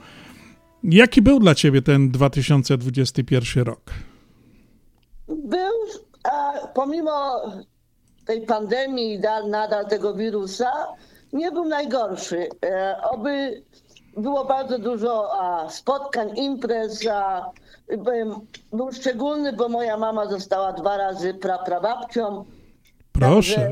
Jaki 0.84 1.22
był 1.22 1.40
dla 1.40 1.56
ciebie 1.56 1.82
ten 1.82 2.12
2021 2.12 3.64
rok? 3.64 3.82
Był, 5.28 5.74
pomimo 6.74 7.42
tej 8.32 8.42
pandemii 8.42 9.14
i 9.14 9.20
da- 9.20 9.48
nadal 9.48 9.86
tego 9.86 10.14
wirusa, 10.14 10.72
nie 11.34 11.52
był 11.52 11.66
najgorszy. 11.66 12.48
E, 12.66 13.02
oby 13.12 13.64
było 14.18 14.46
bardzo 14.46 14.80
dużo 14.80 15.30
spotkań, 15.70 16.38
imprez. 16.38 17.00
Był 18.74 18.92
szczególny, 18.92 19.54
bo 19.54 19.70
moja 19.70 19.98
mama 19.98 20.26
została 20.26 20.74
dwa 20.74 20.98
razy 20.98 21.34
praprawabcią. 21.34 22.46
Proszę, 23.12 23.72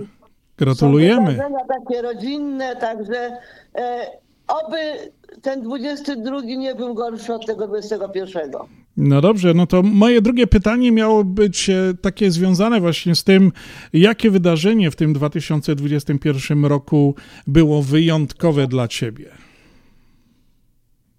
gratulujemy. 0.58 1.38
Są 1.38 1.56
takie 1.68 2.02
rodzinne, 2.02 2.76
także 2.76 3.38
e, 3.76 4.08
oby 4.48 5.12
ten 5.42 5.62
22 5.62 6.42
nie 6.42 6.76
był 6.76 6.94
gorszy 6.94 7.34
od 7.34 7.46
tego 7.46 7.68
21. 7.68 8.52
No 9.02 9.22
dobrze, 9.22 9.54
no 9.54 9.68
to 9.68 9.84
moje 9.84 10.22
drugie 10.22 10.48
pytanie 10.48 10.92
miało 10.92 11.24
być 11.24 11.70
e, 11.70 11.94
takie 12.02 12.32
związane 12.32 12.80
właśnie 12.80 13.16
z 13.16 13.24
tym, 13.24 13.52
jakie 13.94 14.32
wydarzenie 14.32 14.92
w 14.92 14.96
tym 14.96 15.14
2021 15.14 16.66
roku 16.66 17.16
było 17.48 17.82
wyjątkowe 17.82 18.68
dla 18.68 18.88
ciebie. 18.88 19.30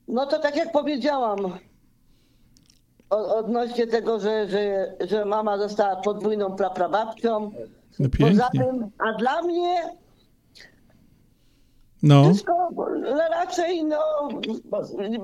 No 0.09 0.27
to 0.27 0.39
tak 0.39 0.57
jak 0.57 0.73
powiedziałam, 0.73 1.39
odnośnie 3.11 3.87
tego, 3.87 4.21
że, 4.21 4.49
że, 4.49 4.93
że 5.09 5.25
mama 5.25 5.59
została 5.59 5.97
podwójną 5.97 6.57
praprababcią. 6.57 7.51
No 7.99 8.09
Poza 8.19 8.51
tym, 8.51 8.91
a 8.99 9.13
dla 9.19 9.43
mnie 9.43 9.77
No, 12.03 12.25
wszystko 12.25 12.69
no, 13.01 13.19
raczej 13.31 13.85
no, 13.85 13.99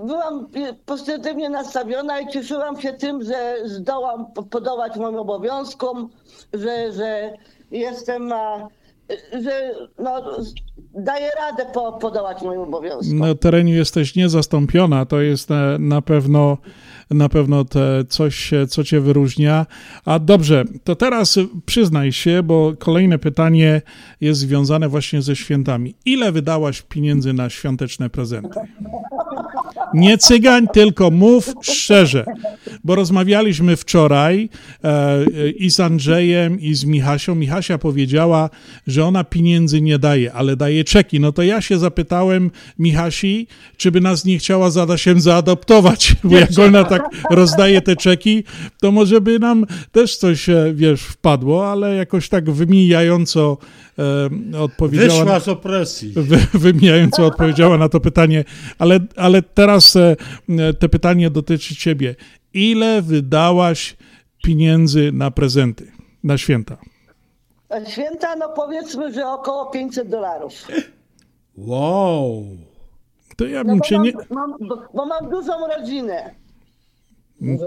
byłam 0.05 0.49
pozytywnie 0.87 1.51
nastawiona 1.51 2.21
i 2.21 2.29
cieszyłam 2.29 2.81
się 2.81 2.93
tym, 2.93 3.23
że 3.23 3.57
zdołam 3.65 4.33
po- 4.33 4.43
podołać 4.43 4.97
moim 4.97 5.17
obowiązkom, 5.17 6.09
że, 6.53 6.93
że 6.93 7.33
jestem, 7.71 8.33
a, 8.33 8.69
że 9.43 9.75
no, 9.99 10.23
daję 10.95 11.31
radę 11.41 11.67
po, 11.75 11.93
podołać 11.93 12.43
moim 12.43 12.61
obowiązkom. 12.61 13.19
na 13.19 13.35
terenie 13.35 13.73
jesteś 13.73 14.15
niezastąpiona, 14.15 15.07
to 15.07 15.21
jest 15.21 15.51
na, 15.51 15.79
na 15.79 16.03
pewno 16.03 16.59
na 17.11 17.29
pewno 17.29 17.65
te 17.65 18.05
coś, 18.09 18.53
e, 18.53 18.67
co 18.67 18.85
cię 18.85 19.01
wyróżnia. 19.01 19.67
A 20.05 20.19
dobrze, 20.19 20.65
to 20.85 20.97
teraz 20.97 21.39
przyznaj 21.67 22.13
się, 22.13 22.43
bo 22.43 22.73
kolejne 22.79 23.19
pytanie 23.19 23.83
jest 24.21 24.41
związane 24.41 24.89
właśnie 24.89 25.23
ze 25.23 25.37
świętami. 25.37 25.95
Ile 26.05 26.33
wydałaś 26.33 26.83
pieniędzy 26.83 27.33
na 27.33 27.51
świąteczne 27.51 28.11
prezenty? 28.11 28.61
Nie 29.97 30.19
cygań, 30.19 30.67
tylko 30.73 31.11
mów 31.11 31.55
szczerze, 31.63 32.25
bo 32.85 32.95
rozmawialiśmy 32.95 33.77
wczoraj 33.77 34.49
e, 34.85 34.89
e, 34.89 35.51
i 35.51 35.71
z 35.71 35.81
Andrzejem, 35.81 36.61
i 36.61 36.75
z 36.75 36.85
Michasią. 36.85 37.35
Michasia 37.35 37.79
powiedziała, 37.79 38.51
że 38.87 39.05
ona 39.05 39.25
pieniędzy 39.25 39.81
nie 39.81 39.99
daje, 39.99 40.33
ale 40.33 40.57
daje 40.57 40.85
czeki. 40.85 41.21
No 41.21 41.33
to 41.33 41.43
ja 41.43 41.61
się 41.61 41.79
zapytałem 41.79 42.51
Michasi, 42.79 43.47
czy 43.77 43.93
by 43.93 44.01
nas 44.01 44.25
nie 44.25 44.39
chciała 44.39 44.71
z 44.71 44.77
Adasiem 44.77 45.21
zaadoptować, 45.21 46.17
bo 46.25 46.37
jak 46.37 46.59
ona 46.67 46.85
tak 46.85 47.03
rozdaje 47.31 47.83
te 47.83 47.97
czeki, 47.97 48.45
to 48.81 48.93
może 48.93 49.21
by 49.21 49.39
nam 49.39 49.67
też 49.93 50.17
coś, 50.17 50.49
e, 50.49 50.73
wiesz, 50.75 51.01
wpadło, 51.01 51.71
ale 51.71 51.95
jakoś 51.95 52.29
tak 52.29 52.51
wymijająco 52.51 53.59
e, 53.99 54.59
odpowiedziała. 54.59 55.25
Wyszła 55.25 55.41
z 55.41 55.49
opresji. 55.49 56.13
Wy, 56.17 56.39
wymijająco 56.69 57.27
odpowiedziała 57.27 57.79
na 57.79 57.89
to 57.89 58.01
pytanie, 58.01 58.45
ale, 58.79 59.01
ale 59.17 59.43
teraz 59.43 59.86
e, 59.97 60.17
te 60.79 60.89
pytanie 60.89 61.31
dotyczy 61.31 61.77
ciebie. 61.77 62.15
Ile 62.55 63.03
wydałaś 63.03 63.97
pieniędzy 64.45 65.11
na 65.13 65.31
prezenty, 65.31 65.93
na 66.25 66.39
święta? 66.39 66.77
A 67.69 67.85
Święta, 67.85 68.37
no 68.37 68.49
powiedzmy, 68.49 69.13
że 69.13 69.27
około 69.29 69.67
500 69.71 70.09
dolarów. 70.09 70.53
Wow. 71.57 72.45
To 73.37 73.47
ja 73.47 73.59
No 73.59 73.65
bym 73.71 73.79
bo, 73.79 73.85
cię 73.85 73.95
mam, 73.97 74.05
nie... 74.05 74.13
mam, 74.31 74.55
bo, 74.61 74.83
bo 74.95 75.07
mam 75.07 75.31
dużą 75.31 75.53
rodzinę. 75.79 76.35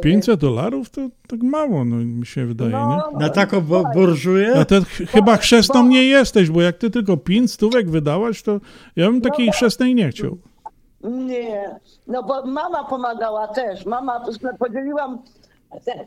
500 0.01 0.39
dolarów 0.39 0.89
to 0.89 1.09
tak 1.28 1.43
mało, 1.43 1.86
no 1.86 1.95
mi 1.95 2.26
się 2.26 2.45
wydaje, 2.45 2.72
nie? 2.72 3.20
Na 3.20 3.30
taką 3.30 3.61
bo- 3.61 3.84
burżuję? 3.93 4.53
A 4.55 4.65
ty 4.65 4.82
ch- 4.82 5.09
chyba 5.11 5.38
chrzestną 5.38 5.88
nie 5.88 6.03
jesteś, 6.03 6.49
bo 6.49 6.61
jak 6.61 6.78
ty 6.78 6.89
tylko 6.89 7.17
5 7.17 7.51
stówek 7.51 7.89
wydałaś, 7.89 8.41
to 8.41 8.61
ja 8.95 9.05
bym 9.11 9.22
takiej 9.22 9.51
chrzestnej 9.51 9.95
nie 9.95 10.09
chciał. 10.09 10.38
Nie, 11.03 11.79
no 12.07 12.23
bo 12.23 12.45
mama 12.45 12.83
pomagała 12.83 13.47
też. 13.47 13.85
Mama, 13.85 14.25
podzieliłam 14.59 15.21
ten, 15.85 16.05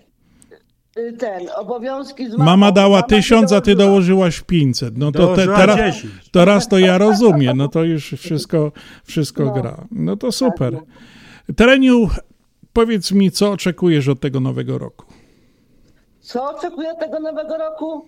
ten 1.19 1.49
obowiązki 1.57 2.27
z 2.27 2.33
mamą. 2.33 2.45
Mama 2.45 2.73
dała 2.73 2.89
Mama 2.97 3.03
tysiąc, 3.03 3.53
a 3.53 3.61
ty 3.61 3.75
dołożyła. 3.75 3.89
dołożyłaś 3.91 4.41
500. 4.41 4.99
No 4.99 5.13
to 5.13 5.37
te, 5.37 5.47
teraz, 5.47 5.77
10. 5.77 6.31
teraz 6.33 6.69
to 6.69 6.79
ja 6.79 6.99
rozumiem. 6.99 7.57
No 7.57 7.69
to 7.69 7.85
już 7.85 8.11
wszystko, 8.13 8.73
wszystko 9.05 9.51
gra. 9.51 9.85
No 9.91 10.17
to 10.17 10.33
super. 10.33 10.81
Tereniu, 11.57 12.09
powiedz 12.73 13.13
mi, 13.13 13.31
co 13.31 13.51
oczekujesz 13.51 14.09
od 14.09 14.21
tego 14.21 14.41
nowego 14.41 14.79
roku? 14.79 15.07
Co 16.21 16.57
oczekuję 16.57 16.95
tego 16.95 17.21
nowego 17.21 17.59
roku? 17.59 18.07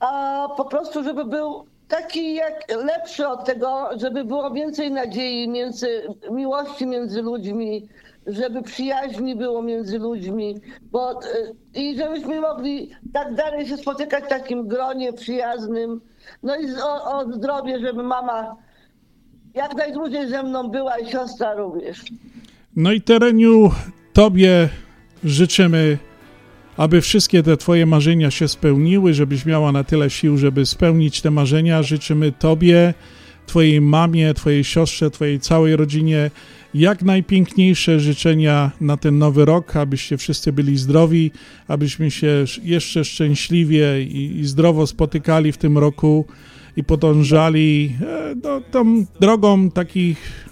A 0.00 0.48
po 0.56 0.64
prostu, 0.64 1.04
żeby 1.04 1.24
był 1.24 1.66
taki 1.92 2.34
jak 2.34 2.54
lepszy 2.84 3.28
od 3.28 3.44
tego, 3.44 3.88
żeby 4.00 4.24
było 4.24 4.50
więcej 4.50 4.90
nadziei, 4.90 5.48
między, 5.48 6.02
miłości 6.30 6.86
między 6.86 7.22
ludźmi, 7.22 7.88
żeby 8.26 8.62
przyjaźni 8.62 9.36
było 9.36 9.62
między 9.62 9.98
ludźmi, 9.98 10.60
bo 10.82 11.12
y, 11.12 11.54
i 11.74 11.96
żebyśmy 11.96 12.40
mogli 12.40 12.90
tak 13.12 13.34
dalej 13.34 13.66
się 13.66 13.76
spotykać 13.76 14.24
w 14.24 14.28
takim 14.28 14.68
gronie 14.68 15.12
przyjaznym. 15.12 16.00
No 16.42 16.56
i 16.56 16.66
o, 16.82 17.18
o 17.18 17.32
zdrowie, 17.32 17.80
żeby 17.80 18.02
mama 18.02 18.56
jak 19.54 19.74
najdłużej 19.74 20.28
ze 20.28 20.42
mną 20.42 20.68
była 20.68 20.98
i 20.98 21.10
siostra 21.10 21.54
również. 21.54 22.04
No 22.76 22.92
i 22.92 23.00
Tereniu, 23.00 23.70
tobie 24.12 24.68
życzymy, 25.24 25.98
aby 26.76 27.00
wszystkie 27.00 27.42
te 27.42 27.56
twoje 27.56 27.86
marzenia 27.86 28.30
się 28.30 28.48
spełniły, 28.48 29.14
żebyś 29.14 29.46
miała 29.46 29.72
na 29.72 29.84
tyle 29.84 30.10
sił, 30.10 30.38
żeby 30.38 30.66
spełnić 30.66 31.20
te 31.20 31.30
marzenia. 31.30 31.82
Życzymy 31.82 32.32
tobie, 32.32 32.94
twojej 33.46 33.80
mamie, 33.80 34.34
twojej 34.34 34.64
siostrze, 34.64 35.10
twojej 35.10 35.40
całej 35.40 35.76
rodzinie 35.76 36.30
jak 36.74 37.02
najpiękniejsze 37.02 38.00
życzenia 38.00 38.70
na 38.80 38.96
ten 38.96 39.18
nowy 39.18 39.44
rok, 39.44 39.76
abyście 39.76 40.16
wszyscy 40.16 40.52
byli 40.52 40.76
zdrowi, 40.76 41.30
abyśmy 41.68 42.10
się 42.10 42.44
jeszcze 42.62 43.04
szczęśliwie 43.04 44.02
i, 44.02 44.40
zdrowo 44.44 44.86
spotykali 44.86 45.52
w 45.52 45.58
tym 45.58 45.78
roku 45.78 46.26
i 46.76 46.84
podążali 46.84 47.96
e, 48.02 48.34
no, 48.42 48.60
tą 48.60 49.06
drogą 49.20 49.70
takich 49.70 50.48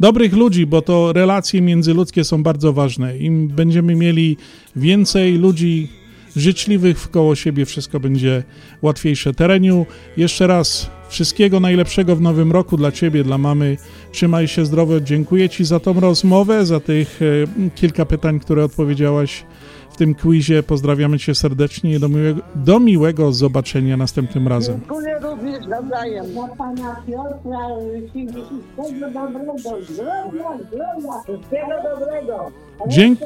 dobrych 0.00 0.32
ludzi, 0.32 0.66
bo 0.66 0.82
to 0.82 1.12
relacje 1.12 1.60
międzyludzkie 1.60 2.24
są 2.24 2.42
bardzo 2.42 2.72
ważne. 2.72 3.18
Im 3.18 3.48
będziemy 3.48 3.94
mieli 3.94 4.36
więcej 4.76 5.38
ludzi 5.38 5.88
życzliwych 6.36 7.00
wkoło 7.00 7.34
siebie, 7.34 7.64
wszystko 7.64 8.00
będzie 8.00 8.42
łatwiejsze. 8.82 9.34
Tereniu, 9.34 9.86
jeszcze 10.16 10.46
raz 10.46 10.90
wszystkiego 11.08 11.60
najlepszego 11.60 12.16
w 12.16 12.20
nowym 12.20 12.52
roku 12.52 12.76
dla 12.76 12.92
Ciebie, 12.92 13.24
dla 13.24 13.38
mamy. 13.38 13.76
Trzymaj 14.12 14.48
się 14.48 14.66
zdrowo. 14.66 15.00
Dziękuję 15.00 15.48
Ci 15.48 15.64
za 15.64 15.80
tą 15.80 16.00
rozmowę, 16.00 16.66
za 16.66 16.80
tych 16.80 17.20
e, 17.22 17.70
kilka 17.74 18.06
pytań, 18.06 18.40
które 18.40 18.64
odpowiedziałaś 18.64 19.44
w 19.96 19.98
tym 19.98 20.14
quizie. 20.14 20.62
Pozdrawiamy 20.62 21.18
Cię 21.18 21.34
serdecznie 21.34 21.94
i 21.94 22.00
do 22.00 22.08
miłego, 22.08 22.40
do 22.54 22.80
miłego 22.80 23.32
zobaczenia 23.32 23.96
następnym 23.96 24.48
razem. 24.48 24.80
Dziękuję 24.80 25.18
również 25.22 25.66
nawzajem. 25.66 26.26
Dla 26.32 26.48
pana 26.48 26.96
Piotra 27.06 27.68
wszystkiego 27.98 29.10
dobrego, 29.10 29.52
zdrowia, 29.58 30.48
zdrowia, 30.68 31.22
wszystkiego 31.24 31.74
dobrego. 31.98 32.50
Dzięk-. 32.88 33.18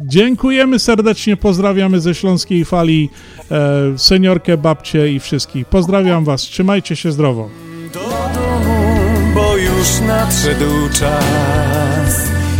Dziękujemy 0.00 0.78
serdecznie, 0.78 1.36
pozdrawiamy 1.36 2.00
ze 2.00 2.14
Śląskiej 2.14 2.64
Fali 2.64 3.10
e, 3.50 3.98
seniorkę, 3.98 4.56
babcię 4.56 5.12
i 5.12 5.20
wszystkich. 5.20 5.66
Pozdrawiam 5.66 6.24
Was, 6.24 6.40
trzymajcie 6.40 6.96
się 6.96 7.12
zdrowo. 7.12 7.48
do 7.94 8.00
domu, 8.00 8.94
bo 9.34 9.56
już 9.56 10.00
nadszedł 10.00 10.88
czas. 10.92 11.87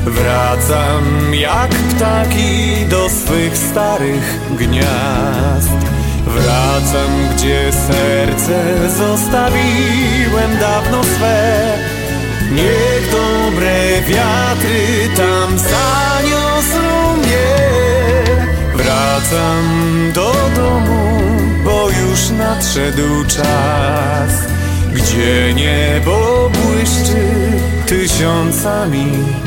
Wracam 0.08 1.34
jak 1.34 1.70
ptaki 1.70 2.86
do 2.90 3.08
swych 3.10 3.56
starych 3.56 4.40
gniazd. 4.50 5.78
Wracam, 6.26 7.10
gdzie 7.34 7.72
serce 7.72 8.90
zostawiłem 8.90 10.58
dawno 10.60 11.04
swe. 11.04 11.78
Niech 12.52 13.10
dobre 13.10 14.02
wiatry 14.02 15.08
tam 15.16 15.58
zaniosą 15.58 17.16
mnie. 17.16 17.58
Wracam 18.74 19.64
do 20.14 20.32
domu, 20.56 21.18
bo 21.64 21.90
już 21.90 22.30
nadszedł 22.30 23.24
czas 23.24 24.48
Gdzie 24.94 25.54
niebo 25.54 26.50
błyszczy 26.50 27.57
tysiącami 28.18 29.06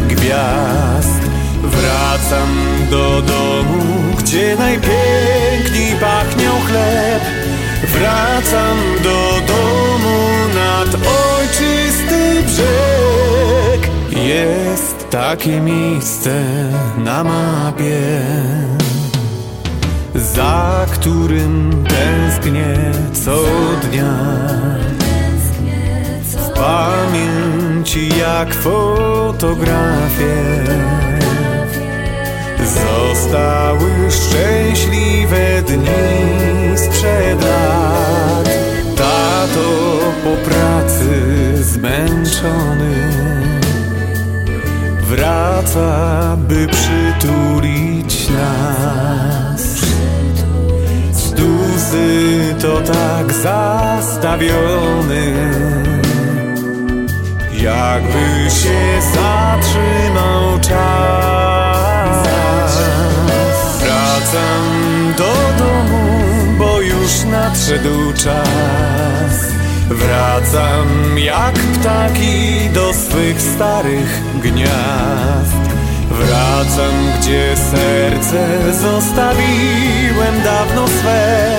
gwiazd. 0.10 1.22
Wracam 1.64 2.50
do 2.90 3.22
domu, 3.22 3.84
gdzie 4.18 4.56
najpiękniej 4.56 5.96
pachniał 6.02 6.56
chleb. 6.68 7.24
Wracam 7.84 8.78
do 9.04 9.42
domu 9.48 10.20
nad 10.56 10.88
ojczysty 10.96 12.44
brzeg. 12.46 13.92
Jest 14.26 15.10
takie 15.10 15.62
miejsce 15.62 16.44
na 16.98 17.24
mapie 17.24 18.22
Za 20.16 20.86
którym 20.92 21.84
tęsknię 21.90 22.92
co 23.26 23.38
dnia. 23.90 24.14
W 26.24 26.54
jak 28.20 28.54
fotografie. 28.54 30.36
Zostały 32.64 34.12
szczęśliwe 34.12 35.62
dni 35.62 36.78
sprzed 36.78 37.44
lat. 37.44 38.50
Tato 38.96 39.70
po 40.24 40.50
pracy 40.50 41.08
zmęczony 41.64 43.12
Wraca, 45.02 46.38
by 46.38 46.68
przytulić 46.68 48.30
nas. 48.30 49.62
Stuzy 51.14 52.56
to 52.62 52.82
tak 52.82 53.34
zastawiony 53.34 55.34
Jakby 57.64 58.50
się 58.50 59.02
zatrzymał 59.14 60.60
czas. 60.60 62.28
Wracam 63.80 65.14
do 65.18 65.64
domu, 65.64 66.24
bo 66.58 66.82
już 66.82 67.24
nadszedł 67.32 68.14
czas. 68.14 69.52
Wracam 69.90 71.18
jak 71.18 71.54
ptaki 71.54 72.70
do 72.74 72.94
swych 72.94 73.42
starych 73.42 74.22
gniazd. 74.42 75.62
Wracam, 76.12 76.94
gdzie 77.20 77.56
serce 77.58 78.74
zostawiłem 78.74 80.44
dawno 80.44 80.88
swe. 80.88 81.58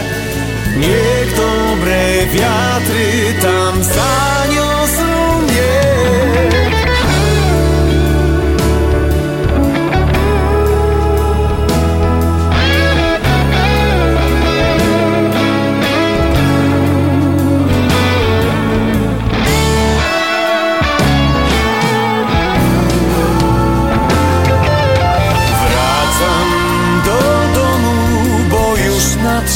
Niech 0.77 1.37
dobre 1.37 2.27
wiatry 2.27 3.35
tam 3.43 3.83
zaniosą 3.85 5.43
mnie 5.43 5.92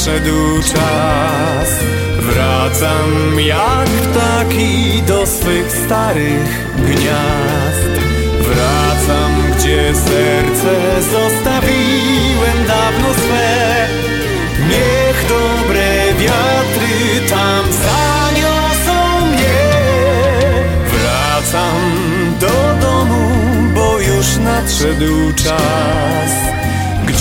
nadszedł 0.07 0.61
czas. 0.61 1.69
Wracam 2.19 3.39
jak 3.39 3.87
ptaki 3.87 5.03
do 5.07 5.25
swych 5.25 5.71
starych 5.71 6.75
gniazd. 6.77 7.91
Wracam, 8.41 9.31
gdzie 9.57 9.95
serce 9.95 11.01
zostawiłem 11.01 12.67
dawno 12.67 13.13
swe. 13.13 13.87
Niech 14.69 15.25
dobre 15.29 16.13
wiatry 16.19 17.29
tam 17.29 17.63
zaniosą 17.73 19.27
mnie. 19.27 19.71
Wracam 20.91 21.81
do 22.39 22.87
domu, 22.87 23.29
bo 23.73 23.99
już 23.99 24.37
nadszedł 24.37 25.33
czas 25.35 26.66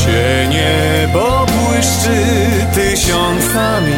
Gdzie 0.07 0.49
niebo 0.49 1.47
błyszczy 1.47 2.25
tysiącami 2.75 3.95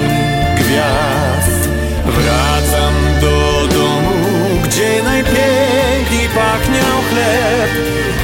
gwiazd. 0.56 1.68
Wracam 2.06 2.94
do 3.20 3.68
domu, 3.74 4.60
gdzie 4.64 5.02
najpiękniej 5.02 6.28
pachniał 6.28 7.02
chleb. 7.10 7.70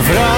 Wracam 0.03 0.34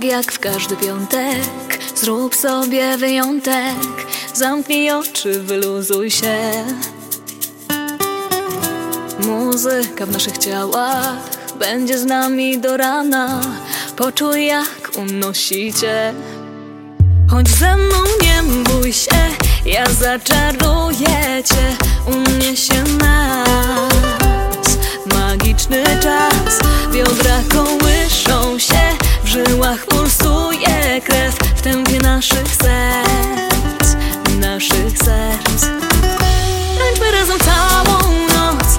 Tak 0.00 0.10
jak 0.10 0.32
w 0.32 0.38
każdy 0.38 0.76
piątek, 0.76 1.78
zrób 1.96 2.34
sobie 2.34 2.96
wyjątek. 2.98 3.76
Zamknij 4.34 4.90
oczy, 4.90 5.42
wyluzuj 5.42 6.10
się. 6.10 6.36
Muzyka 9.26 10.06
w 10.06 10.10
naszych 10.10 10.38
ciałach 10.38 11.16
będzie 11.58 11.98
z 11.98 12.04
nami 12.04 12.58
do 12.58 12.76
rana. 12.76 13.40
Poczuj, 13.96 14.46
jak 14.46 14.90
unosi 14.96 15.72
cię. 15.72 16.14
Chodź 17.30 17.48
ze 17.48 17.76
mną, 17.76 17.96
nie 18.22 18.42
bój 18.42 18.92
się, 18.92 19.20
ja 19.66 19.84
zaczaruję 19.86 21.42
cię, 21.44 21.76
uniesie 22.06 22.82
nas. 23.00 24.78
Magiczny 25.14 25.84
czas, 26.02 26.58
biodra 26.92 27.40
kołyszą 27.52 28.58
się, 28.58 28.96
żyłach 29.30 29.86
pulsuje 29.86 31.00
krew, 31.04 31.34
w 31.56 31.62
tempie 31.62 31.98
naszych 31.98 32.48
serc, 32.48 33.96
naszych 34.40 34.98
serc. 34.98 35.66
Tańczmy 36.78 37.10
razem 37.12 37.38
całą 37.38 37.98
noc, 38.10 38.78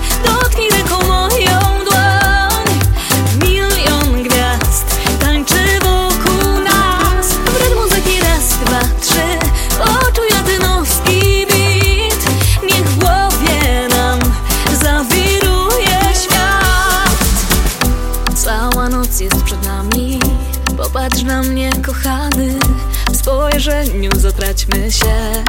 zatraćmy 24.52 24.92
się. 24.92 25.44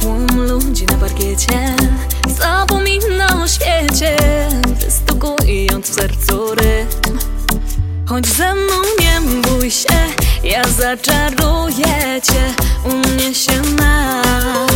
Tłum 0.00 0.26
ludzi 0.48 0.86
na 0.86 0.94
parkiecie. 0.94 1.76
Zapomina 2.38 3.42
o 3.42 3.48
świecie. 3.48 4.16
Wystukując 4.66 5.90
w 5.90 5.94
sercu 5.94 6.54
rytm. 6.54 7.18
Chodź 8.06 8.26
ze 8.26 8.54
mną, 8.54 8.74
nie 9.00 9.20
bój 9.42 9.70
się. 9.70 9.88
Ja 10.44 10.62
zaczaruję 10.64 12.20
cię, 12.22 12.54
uniesie 12.84 13.60
nas 13.60 14.68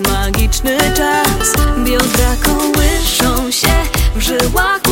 Magiczny 0.00 0.78
czas, 0.96 1.52
biodra 1.84 2.36
kołyszą 2.44 3.50
się 3.50 3.74
W 4.16 4.20
żyłach 4.20 4.83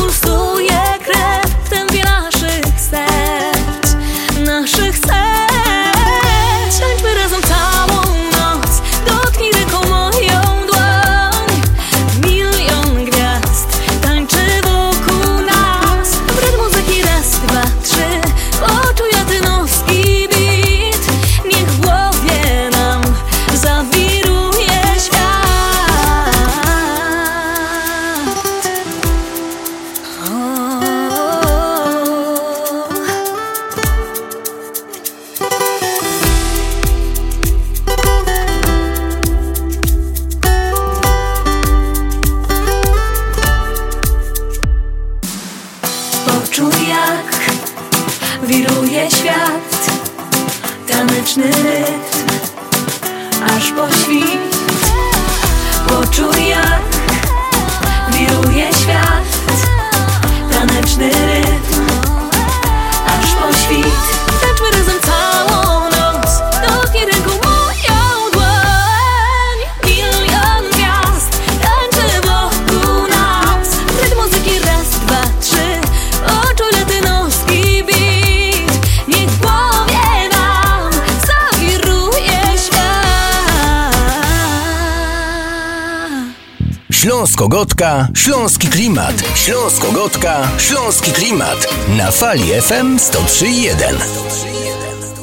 Śląsko-Gotka, 87.43 88.07
Śląski 88.15 88.67
Klimat. 88.67 89.23
Śląsko-Gotka, 89.35 90.47
Śląski 90.57 91.11
Klimat. 91.11 91.67
Na 91.97 92.11
fali 92.11 92.61
FM 92.61 92.97
103.1. 92.97 94.52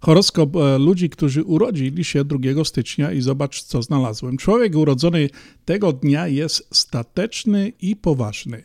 horoskop 0.00 0.56
e, 0.56 0.78
ludzi, 0.78 1.10
którzy 1.10 1.44
urodzili 1.44 2.04
się 2.04 2.24
2 2.24 2.64
stycznia 2.64 3.12
i 3.12 3.20
zobacz, 3.20 3.62
co 3.62 3.82
znalazłem. 3.82 4.36
Człowiek 4.36 4.76
urodzony 4.76 5.30
tego 5.64 5.92
dnia 5.92 6.28
jest 6.28 6.68
stateczny 6.72 7.72
i 7.80 7.96
poważny. 7.96 8.62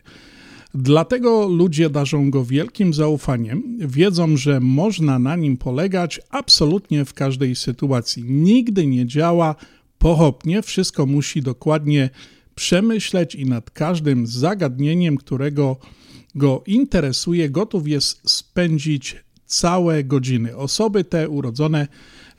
Dlatego 0.74 1.48
ludzie 1.48 1.90
darzą 1.90 2.32
go 2.32 2.46
wielkim 2.46 2.94
zaufaniem, 2.94 3.78
wiedzą, 3.80 4.38
że 4.38 4.60
można 4.60 5.20
na 5.20 5.36
nim 5.36 5.58
polegać 5.58 6.22
absolutnie 6.30 7.06
w 7.06 7.14
każdej 7.14 7.56
sytuacji. 7.56 8.24
Nigdy 8.24 8.88
nie 8.88 9.06
działa 9.06 9.56
pochopnie, 9.98 10.62
wszystko 10.62 11.06
musi 11.06 11.42
dokładnie 11.42 12.10
przemyśleć 12.56 13.36
i 13.36 13.46
nad 13.46 13.72
każdym 13.72 14.28
zagadnieniem, 14.28 15.18
którego 15.18 15.78
go 16.36 16.64
interesuje, 16.68 17.50
gotów 17.50 17.88
jest 17.88 18.32
spędzić 18.32 19.25
całe 19.46 20.04
godziny. 20.04 20.58
Osoby 20.58 21.04
te 21.04 21.30
urodzone 21.30 21.88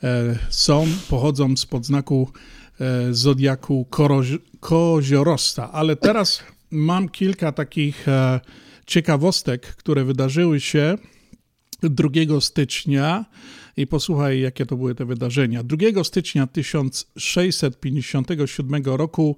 e, 0.03 0.37
są, 0.49 0.87
pochodzą 1.09 1.57
spod 1.57 1.85
znaku 1.85 2.31
e, 2.81 3.13
zodiaku 3.13 3.87
korozi- 3.91 4.39
koziorosta, 4.59 5.71
ale 5.71 5.95
teraz 5.95 6.43
mam 6.71 7.09
kilka 7.09 7.51
takich 7.51 8.07
e, 8.07 8.39
ciekawostek, 8.85 9.75
które 9.75 10.03
wydarzyły 10.03 10.59
się 10.59 10.97
2 11.83 12.09
stycznia 12.41 13.25
i 13.77 13.87
posłuchaj, 13.87 14.41
jakie 14.41 14.65
to 14.65 14.77
były 14.77 14.95
te 14.95 15.05
wydarzenia. 15.05 15.63
2 15.63 16.03
stycznia 16.03 16.47
1657 16.47 18.83
roku 18.85 19.35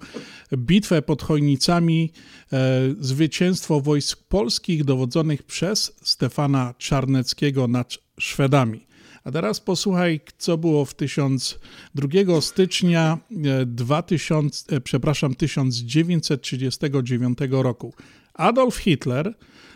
bitwę 0.58 1.02
pod 1.02 1.24
Chojnicami, 1.24 2.12
e, 2.54 2.82
zwycięstwo 3.00 3.82
wojsk 3.82 4.24
polskich 4.24 4.84
dowodzonych 4.84 5.44
przez 5.44 5.96
Stefana 6.04 6.74
Czarneckiego 6.78 7.68
nad 7.68 7.98
Szwedami. 8.20 8.88
A 9.24 9.32
teraz 9.32 9.60
posłuchaj, 9.60 10.20
co 10.38 10.58
było 10.58 10.86
w 10.86 10.94
1000, 10.94 11.60
2 11.96 12.42
stycznia 12.42 13.18
e, 13.62 13.66
2000, 13.66 14.76
e, 14.76 14.82
przepraszam, 14.82 15.36
1939 15.36 17.38
roku. 17.52 17.94
Adolf 18.34 18.76
Hitler 18.76 19.34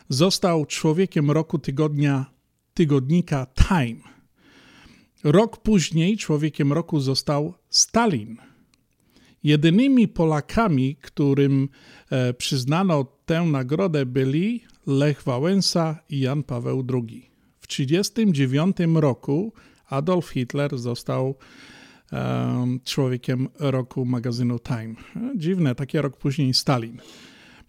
został 0.09 0.65
człowiekiem 0.65 1.31
roku 1.31 1.59
tygodnia 1.59 2.25
tygodnika 2.73 3.47
Time. 3.67 4.12
Rok 5.23 5.57
później 5.57 6.17
człowiekiem 6.17 6.73
roku 6.73 6.99
został 6.99 7.53
Stalin. 7.69 8.37
Jedynymi 9.43 10.07
Polakami, 10.07 10.95
którym 10.95 11.69
e, 12.09 12.33
przyznano 12.33 13.05
tę 13.25 13.41
nagrodę, 13.41 14.05
byli 14.05 14.63
Lech 14.87 15.23
Wałęsa 15.23 15.99
i 16.09 16.19
Jan 16.19 16.43
Paweł 16.43 16.85
II. 16.93 17.29
W 17.59 17.67
1939 17.67 18.77
roku 18.95 19.53
Adolf 19.89 20.29
Hitler 20.29 20.77
został 20.77 21.35
e, 22.11 22.77
człowiekiem 22.83 23.47
roku 23.59 24.05
magazynu 24.05 24.59
Time. 24.59 24.95
E, 25.15 25.37
Dziwne, 25.37 25.75
taki 25.75 25.97
rok 25.97 26.17
później 26.17 26.53
Stalin. 26.53 27.01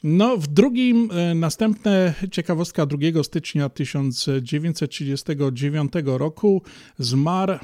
No, 0.07 0.37
w 0.37 0.47
drugim, 0.47 1.11
e, 1.13 1.35
następne 1.35 2.15
ciekawostka 2.31 2.87
2 2.87 2.99
stycznia 3.23 3.69
1939 3.69 5.93
roku 6.05 6.63
zmarł 6.99 7.53
e, 7.53 7.59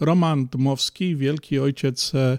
Roman 0.00 0.46
Dmowski, 0.46 1.16
wielki 1.16 1.58
ojciec 1.58 2.12
e, 2.14 2.38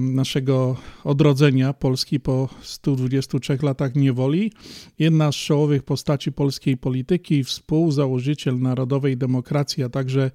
naszego 0.00 0.76
odrodzenia 1.04 1.72
Polski 1.72 2.20
po 2.20 2.48
123 2.62 3.58
latach 3.62 3.94
niewoli. 3.94 4.52
Jedna 4.98 5.32
z 5.32 5.36
czołowych 5.36 5.82
postaci 5.82 6.32
polskiej 6.32 6.76
polityki, 6.76 7.44
współzałożyciel 7.44 8.58
narodowej 8.58 9.16
demokracji, 9.16 9.84
a 9.84 9.88
także 9.88 10.30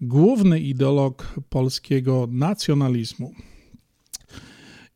główny 0.00 0.60
ideolog 0.60 1.34
polskiego 1.48 2.28
nacjonalizmu. 2.30 3.32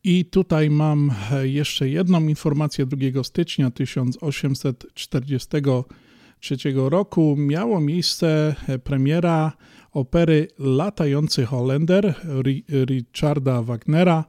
I 0.03 0.25
tutaj 0.25 0.69
mam 0.69 1.11
e, 1.31 1.47
jeszcze 1.47 1.89
jedną 1.89 2.27
informację 2.27 2.85
2 2.85 3.23
stycznia 3.23 3.71
1843 3.71 6.57
roku. 6.75 7.35
Miało 7.37 7.81
miejsce 7.81 8.55
e, 8.67 8.79
premiera 8.79 9.51
opery 9.91 10.47
Latający 10.59 11.45
Holender 11.45 12.15
Ri- 12.23 12.63
Richarda 12.85 13.61
Wagnera, 13.61 14.25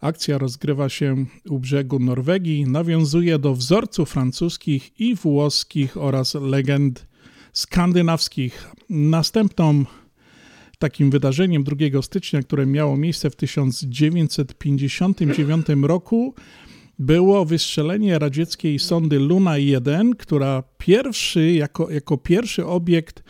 Akcja 0.00 0.38
rozgrywa 0.38 0.88
się 0.88 1.24
u 1.48 1.58
brzegu 1.58 1.98
Norwegii, 1.98 2.64
nawiązuje 2.64 3.38
do 3.38 3.54
wzorców 3.54 4.10
francuskich 4.10 5.00
i 5.00 5.14
włoskich 5.14 5.96
oraz 5.96 6.34
legend 6.34 7.06
skandynawskich. 7.52 8.70
Następną 8.90 9.84
takim 10.78 11.10
wydarzeniem 11.10 11.64
2 11.64 12.02
stycznia, 12.02 12.42
które 12.42 12.66
miało 12.66 12.96
miejsce 12.96 13.30
w 13.30 13.36
1959 13.36 15.66
roku, 15.82 16.34
było 16.98 17.44
wystrzelenie 17.44 18.18
radzieckiej 18.18 18.78
sondy 18.78 19.18
Luna 19.18 19.58
1, 19.58 20.14
która 20.14 20.62
pierwszy, 20.78 21.52
jako, 21.52 21.90
jako 21.90 22.18
pierwszy 22.18 22.66
obiekt 22.66 23.22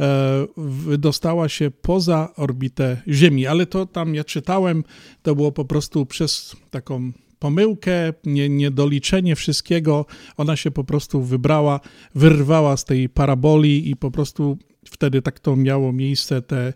e, 0.00 0.46
wydostała 0.56 1.48
się 1.48 1.70
poza 1.70 2.34
orbitę 2.36 3.02
Ziemi. 3.08 3.46
Ale 3.46 3.66
to 3.66 3.86
tam 3.86 4.14
ja 4.14 4.24
czytałem, 4.24 4.84
to 5.22 5.34
było 5.34 5.52
po 5.52 5.64
prostu 5.64 6.06
przez 6.06 6.56
taką 6.70 7.12
pomyłkę, 7.38 8.12
nie, 8.24 8.48
niedoliczenie 8.48 9.36
wszystkiego. 9.36 10.06
Ona 10.36 10.56
się 10.56 10.70
po 10.70 10.84
prostu 10.84 11.22
wybrała, 11.22 11.80
wyrwała 12.14 12.76
z 12.76 12.84
tej 12.84 13.08
paraboli 13.08 13.90
i 13.90 13.96
po 13.96 14.10
prostu 14.10 14.58
wtedy 14.86 15.22
tak 15.22 15.40
to 15.40 15.56
miało 15.56 15.92
miejsce, 15.92 16.42
te, 16.42 16.72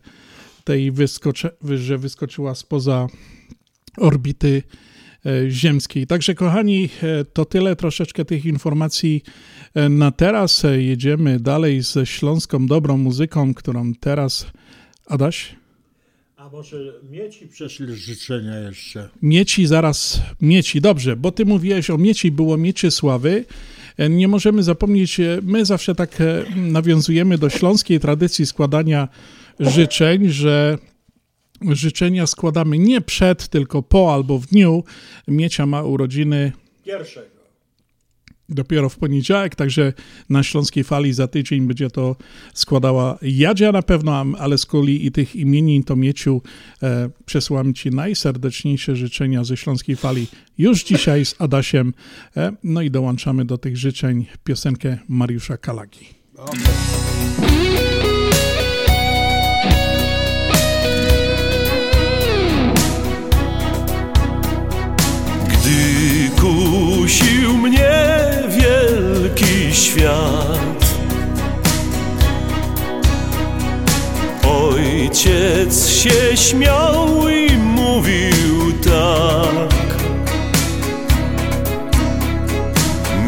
tej 0.65 0.93
wyskocze, 0.93 1.51
że 1.77 1.99
wyskoczyła 1.99 2.55
spoza 2.55 3.07
orbity 3.97 4.63
e, 5.27 5.51
ziemskiej. 5.51 6.07
Także 6.07 6.35
kochani, 6.35 6.89
e, 7.03 7.25
to 7.25 7.45
tyle 7.45 7.77
troszeczkę 7.77 8.25
tych 8.25 8.45
informacji 8.47 9.23
e, 9.75 9.89
na 9.89 10.11
teraz. 10.11 10.63
Jedziemy 10.79 11.41
dalej 11.41 11.83
ze 11.83 12.07
śląską 12.07 12.67
dobrą 12.67 12.97
muzyką, 12.97 13.55
którą 13.55 13.95
teraz 13.95 14.47
Adaś? 15.11 15.57
A 16.37 16.49
może 16.49 16.77
mieci 17.11 17.47
przeszli 17.47 17.95
życzenia 17.95 18.59
jeszcze? 18.59 19.09
Mieci 19.23 19.67
zaraz, 19.67 20.23
mieci, 20.41 20.81
dobrze, 20.81 21.17
bo 21.17 21.33
ty 21.33 21.45
mówiłeś 21.45 21.91
o 21.91 21.99
mieci, 21.99 22.31
było 22.31 22.57
Mieczysławy. 22.57 23.45
Nie 24.11 24.29
możemy 24.29 24.63
zapomnieć, 24.63 25.21
my 25.43 25.65
zawsze 25.65 25.95
tak 25.95 26.19
nawiązujemy 26.57 27.39
do 27.39 27.51
śląskiej 27.51 28.01
tradycji 28.01 28.47
składania 28.47 29.09
życzeń, 29.61 30.29
że 30.29 30.79
życzenia 31.71 32.27
składamy 32.27 32.79
nie 32.79 33.01
przed, 33.01 33.49
tylko 33.49 33.83
po 33.83 34.15
albo 34.15 34.39
w 34.39 34.47
dniu. 34.47 34.85
Miecia 35.29 35.67
ma 35.67 35.83
urodziny 35.83 36.53
Pierwszego. 36.85 37.40
Dopiero 38.51 38.89
w 38.89 38.99
poniedziałek, 38.99 39.55
także 39.55 39.93
na 40.29 40.43
Śląskiej 40.43 40.85
Fali 40.85 41.13
za 41.13 41.29
tydzień 41.29 41.67
będzie 41.67 41.91
to 41.91 42.17
składała 42.55 43.19
Jadzia 43.23 43.73
na 43.73 43.83
pewno, 43.83 44.25
ale 44.39 44.59
z 44.59 44.67
kolei 44.67 45.07
i 45.07 45.13
tych 45.13 45.37
imienin 45.37 45.85
to 45.85 45.97
Mieciu 45.97 46.43
e, 46.83 47.11
przesyłam 47.25 47.75
Ci 47.75 47.91
najserdeczniejsze 47.91 48.97
życzenia 48.97 49.45
ze 49.45 49.57
Śląskiej 49.57 49.97
Fali 49.97 50.27
już 50.59 50.85
dzisiaj 50.85 51.25
z 51.25 51.35
Adasiem. 51.39 51.95
E, 52.37 52.53
no 52.65 52.83
i 52.83 52.91
dołączamy 52.91 53.45
do 53.45 53.59
tych 53.59 53.77
życzeń 53.77 54.27
piosenkę 54.45 54.99
Mariusza 55.09 55.57
Kalagi. 55.57 56.07
Gdy 56.53 57.20
się 76.01 76.37
śmiał 76.37 77.29
i 77.29 77.57
mówił 77.57 78.73
tak. 78.85 80.01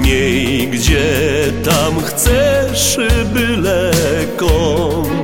Miej 0.04 0.68
gdzie 0.68 1.02
tam 1.64 2.02
chcesz, 2.02 2.98
byle 3.34 3.92
kąt 4.36 5.21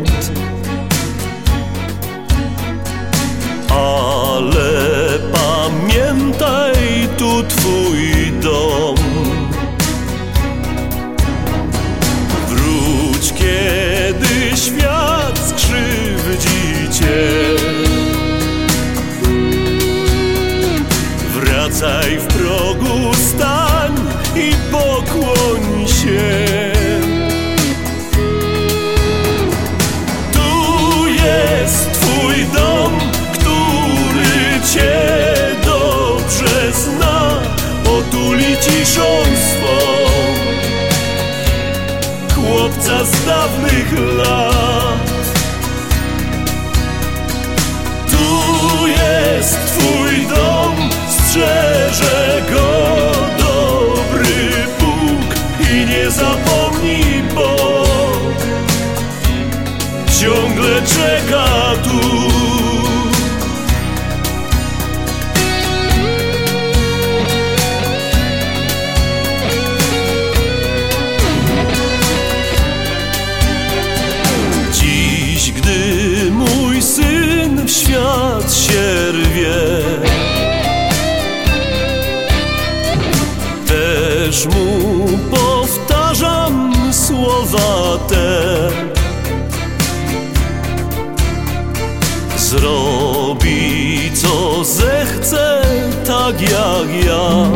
Zrobi 92.49 94.11
co 94.14 94.64
zechce, 94.64 95.62
tak 96.07 96.40
jak 96.40 97.05
ja. 97.05 97.51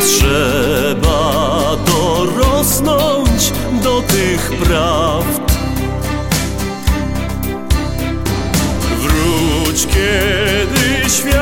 Trzeba 0.00 1.76
dorosnąć 1.86 3.52
do 3.82 4.02
tych 4.02 4.50
prawd. 4.50 5.52
Wróć 9.00 9.86
kiedy 9.86 11.10
świat 11.10 11.41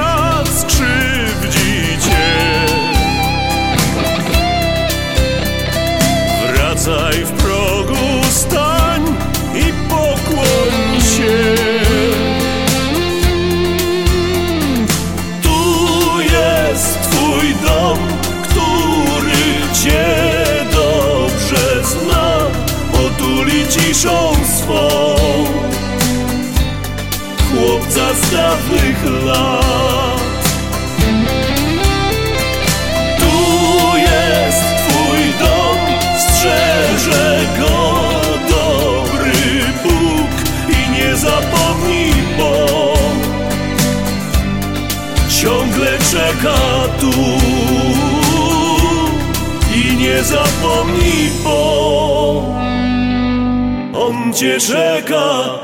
dawnych 28.32 29.04
lat. 29.24 30.20
Tu 33.18 33.98
jest 33.98 34.64
twój 34.88 35.20
dom, 35.40 35.78
strzeże 36.18 37.40
go 37.60 38.00
dobry 38.48 39.64
Bóg 39.82 40.30
I 40.68 40.90
nie 40.90 41.16
zapomnij, 41.16 42.14
bo 42.38 42.66
ciągle 45.42 45.98
czeka 45.98 46.58
tu. 47.00 47.12
I 49.74 49.96
nie 49.96 50.22
zapomnij, 50.22 51.30
bo 51.44 52.42
on 53.94 54.32
cię 54.32 54.58
czeka 54.60 55.59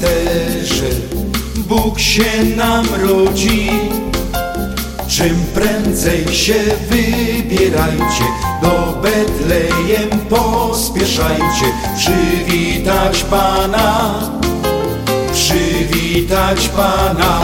pasterze, 0.00 0.90
Bóg 1.56 1.98
się 1.98 2.44
nam 2.56 2.86
rodzi. 3.02 3.70
Czym 5.08 5.44
prędzej 5.54 6.34
się 6.34 6.54
wybierajcie, 6.90 8.24
do 8.62 9.00
Betlejem 9.02 10.10
pospieszajcie, 10.28 11.66
przywitać 11.96 13.24
Pana, 13.24 14.20
przywitać 15.32 16.68
Pana. 16.68 17.40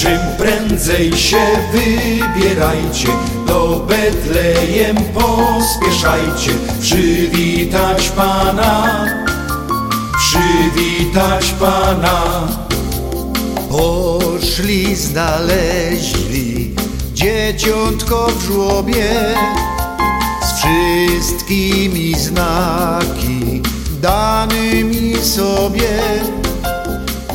Czym 0.00 0.18
prędzej 0.38 1.16
się 1.16 1.46
wybierajcie, 1.72 3.08
do 3.46 3.86
Betlejem 3.88 4.96
pospieszajcie, 4.96 6.50
przywitać 6.80 8.08
Pana, 8.08 9.04
przywitać 10.32 11.52
Pana. 11.60 12.48
Poszli, 13.70 14.96
znaleźli 14.96 16.74
dzieciątko 17.14 18.28
w 18.28 18.42
żłobie 18.42 19.10
z 20.42 20.52
wszystkimi 20.52 22.14
znaki 22.14 23.62
danymi 24.00 25.16
sobie. 25.16 25.98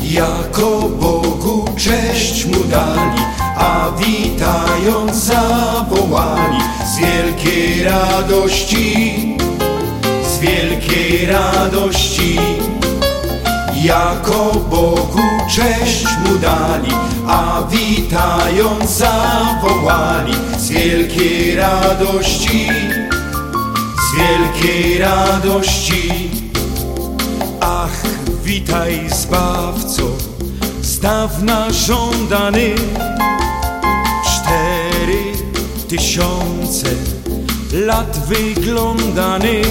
Jako 0.02 0.80
Bogu 0.88 1.68
cześć 1.76 2.44
mu 2.46 2.64
dali, 2.64 3.22
a 3.56 3.90
witając 3.98 5.16
zawołali 5.16 6.62
z 6.94 6.98
wielkiej 6.98 7.84
radości, 7.84 9.36
z 10.34 10.38
wielkiej 10.38 11.26
radości. 11.26 12.38
Jako 13.82 14.52
Bogu 14.70 15.22
cześć 15.50 16.06
mu 16.24 16.38
dali, 16.38 16.92
a 17.28 17.62
witając 17.70 18.90
zawołali 18.90 20.32
z 20.58 20.68
wielkiej 20.68 21.54
radości, 21.56 22.68
z 23.96 24.18
wielkiej 24.18 24.98
radości. 24.98 26.30
Ach, 27.60 28.02
witaj 28.44 29.10
Zbawco, 29.10 30.02
z 30.80 31.00
dawna 31.00 31.70
żądany. 31.70 32.74
Cztery 34.24 35.22
tysiące 35.88 36.86
lat 37.72 38.18
wyglądany. 38.28 39.62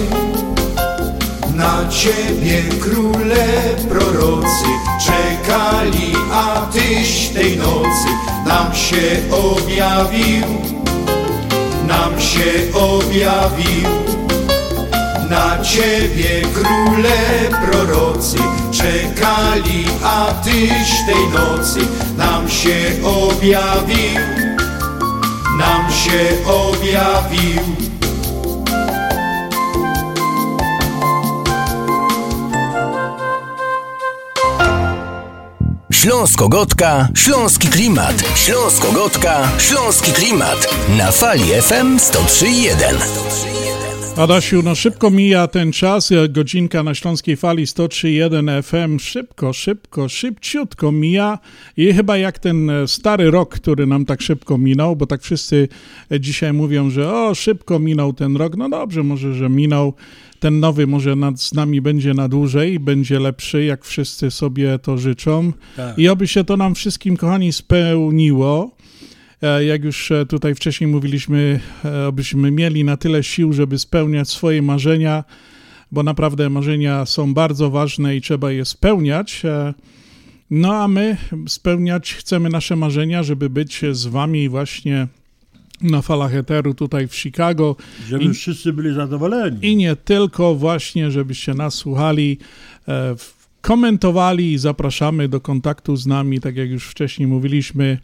Na 1.57 1.89
Ciebie 1.89 2.63
króle 2.81 3.45
prorocy 3.89 4.65
czekali, 5.05 6.13
a 6.31 6.67
Tyś 6.71 7.29
tej 7.29 7.57
nocy 7.57 8.07
nam 8.45 8.75
się 8.75 9.35
objawił, 9.35 10.45
nam 11.87 12.21
się 12.21 12.79
objawił. 12.79 13.89
Na 15.29 15.63
Ciebie 15.63 16.41
króle 16.53 17.17
prorocy 17.65 18.37
czekali, 18.71 19.85
a 20.03 20.25
Tyś 20.43 20.89
tej 21.05 21.39
nocy 21.39 21.79
nam 22.17 22.49
się 22.49 22.77
objawił, 23.03 24.19
nam 25.57 25.91
się 25.91 26.51
objawił. 26.51 27.96
Śląsko-Gotka, 36.07 37.07
Śląski 37.15 37.67
Klimat. 37.67 38.15
Śląsko-Gotka, 38.35 39.47
Śląski 39.59 40.11
Klimat. 40.11 40.67
Na 40.97 41.11
fali 41.11 41.61
FM 41.61 41.97
103.1. 41.97 43.56
Adasiu, 44.17 44.63
no 44.63 44.75
szybko 44.75 45.09
mija 45.09 45.47
ten 45.47 45.71
czas, 45.71 46.09
godzinka 46.29 46.83
na 46.83 46.95
Śląskiej 46.95 47.37
Fali 47.37 47.65
103.1 47.65 48.63
FM, 48.63 48.99
szybko, 48.99 49.53
szybko, 49.53 50.09
szybciutko 50.09 50.91
mija. 50.91 51.39
I 51.77 51.93
chyba 51.93 52.17
jak 52.17 52.39
ten 52.39 52.71
stary 52.87 53.31
rok, 53.31 53.55
który 53.55 53.87
nam 53.87 54.05
tak 54.05 54.21
szybko 54.21 54.57
minął, 54.57 54.95
bo 54.95 55.07
tak 55.07 55.21
wszyscy 55.21 55.67
dzisiaj 56.19 56.53
mówią, 56.53 56.89
że 56.89 57.13
o, 57.13 57.35
szybko 57.35 57.79
minął 57.79 58.13
ten 58.13 58.37
rok, 58.37 58.57
no 58.57 58.69
dobrze, 58.69 59.03
może, 59.03 59.33
że 59.33 59.49
minął, 59.49 59.93
ten 60.39 60.59
nowy 60.59 60.87
może 60.87 61.15
nad, 61.15 61.41
z 61.41 61.53
nami 61.53 61.81
będzie 61.81 62.13
na 62.13 62.29
dłużej, 62.29 62.79
będzie 62.79 63.19
lepszy, 63.19 63.63
jak 63.63 63.85
wszyscy 63.85 64.31
sobie 64.31 64.79
to 64.79 64.97
życzą. 64.97 65.53
Tak. 65.75 65.99
i 65.99 66.09
oby 66.09 66.27
się 66.27 66.43
to 66.43 66.57
nam 66.57 66.75
wszystkim, 66.75 67.17
kochani, 67.17 67.53
spełniło. 67.53 68.76
E, 69.41 69.63
Jak 69.65 69.83
już 69.83 70.11
e, 70.11 70.25
tutaj 70.25 70.55
wcześniej 70.55 70.87
mówiliśmy, 70.89 71.59
e, 71.85 72.05
abyśmy 72.05 72.51
mieli 72.51 72.83
na 72.83 72.97
tyle 72.97 73.23
sił, 73.23 73.53
żeby 73.53 73.79
spełniać 73.79 74.29
swoje 74.29 74.61
marzenia, 74.61 75.23
bo 75.91 76.03
naprawdę 76.03 76.49
marzenia 76.49 77.05
są 77.05 77.33
bardzo 77.33 77.69
ważne 77.69 78.15
i 78.15 78.21
trzeba 78.21 78.51
je 78.51 78.65
spełniać. 78.65 79.41
E, 79.45 79.73
No 80.49 80.75
a 80.75 80.87
my 80.87 81.17
spełniać 81.47 82.13
chcemy 82.13 82.49
nasze 82.49 82.75
marzenia, 82.75 83.23
żeby 83.23 83.49
być 83.49 83.81
z 83.91 84.05
wami 84.05 84.49
właśnie 84.49 85.07
na 85.81 86.01
falach 86.01 86.35
eteru 86.35 86.73
tutaj 86.73 87.07
w 87.07 87.15
Chicago. 87.15 87.75
Żeby 88.07 88.23
I- 88.23 88.33
wszyscy 88.33 88.73
byli 88.73 88.93
zadowoleni. 88.95 89.57
i 89.61 89.75
nie 89.75 89.95
tylko 89.95 90.55
właśnie, 90.55 91.11
żebyście 91.11 91.53
nas 91.53 91.73
słuchali, 91.73 92.37
e, 92.87 93.15
komentowali 93.61 94.53
i 94.53 94.57
zapraszamy 94.57 95.27
do 95.29 95.41
kontaktu 95.41 95.95
z 95.95 96.05
nami, 96.07 96.39
tak 96.39 96.55
jak 96.55 96.69
już 96.69 96.87
wcześniej 96.87 97.27
mówiliśmy. 97.27 97.97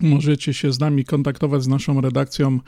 Możecie 0.00 0.54
się 0.54 0.72
z 0.72 0.80
nami 0.80 1.04
kontaktować 1.04 1.62
z 1.62 1.68
naszą 1.68 2.00
redakcją 2.00 2.60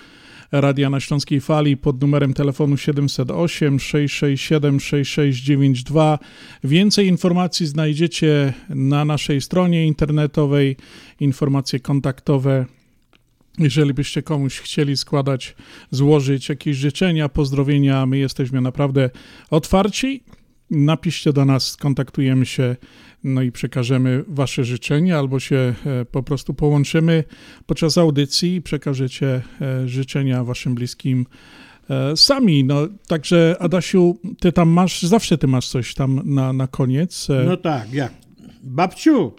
Radia 0.53 0.91
na 0.91 1.01
Śląskiej 1.01 1.41
Fali 1.41 1.77
pod 1.77 2.01
numerem 2.01 2.35
telefonu 2.35 2.77
708 2.77 3.79
667 3.79 4.81
6692. 4.81 6.19
Więcej 6.65 7.07
informacji 7.07 7.67
znajdziecie 7.67 8.53
na 8.69 9.05
naszej 9.05 9.41
stronie 9.41 9.87
internetowej, 9.87 10.77
informacje 11.21 11.81
kontaktowe 11.81 12.67
jeżeli 13.59 13.95
byście 13.95 14.23
komuś 14.23 14.61
chcieli 14.61 14.97
składać, 14.97 15.57
złożyć 15.91 16.49
jakieś 16.49 16.77
życzenia, 16.77 17.29
pozdrowienia, 17.29 18.07
my 18.07 18.19
jesteśmy 18.19 18.61
naprawdę 18.61 19.11
otwarci. 19.51 20.23
Napiszcie 20.71 21.33
do 21.33 21.45
nas, 21.45 21.71
skontaktujemy 21.71 22.47
się, 22.47 22.77
no 23.25 23.43
i 23.43 23.53
przekażemy 23.53 24.25
Wasze 24.29 24.65
życzenia, 24.65 25.19
albo 25.19 25.41
się 25.41 25.75
e, 25.87 26.05
po 26.05 26.23
prostu 26.23 26.55
połączymy 26.55 27.25
podczas 27.67 27.99
audycji 27.99 28.55
i 28.55 28.63
przekażecie 28.63 29.43
e, 29.61 29.89
życzenia 29.89 30.45
Waszym 30.45 30.75
bliskim 30.75 31.27
e, 31.91 32.17
sami. 32.17 32.65
No, 32.65 32.89
także 33.07 33.57
Adasiu, 33.61 34.19
Ty 34.41 34.53
tam 34.53 34.69
masz, 34.69 35.03
zawsze 35.03 35.39
Ty 35.39 35.47
masz 35.47 35.69
coś 35.69 35.95
tam 35.95 36.21
na, 36.25 36.53
na 36.53 36.67
koniec. 36.67 37.29
No 37.47 37.57
tak, 37.57 37.93
jak? 37.93 38.13
Babciu, 38.63 39.33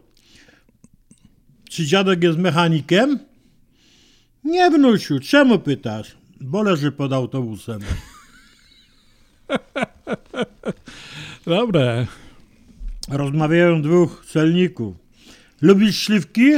czy 1.69 1.85
dziadek 1.85 2.23
jest 2.23 2.39
mechanikiem? 2.39 3.19
Nie, 4.43 4.71
wnusiu, 4.71 5.19
czemu 5.19 5.59
pytasz? 5.59 6.17
Bo 6.41 6.63
leży 6.63 6.91
pod 6.91 7.13
autobusem. 7.13 7.79
Dobre. 11.45 12.07
Rozmawiają 13.09 13.81
dwóch 13.81 14.25
celników. 14.25 14.95
Lubisz 15.61 15.97
śliwki? 15.97 16.51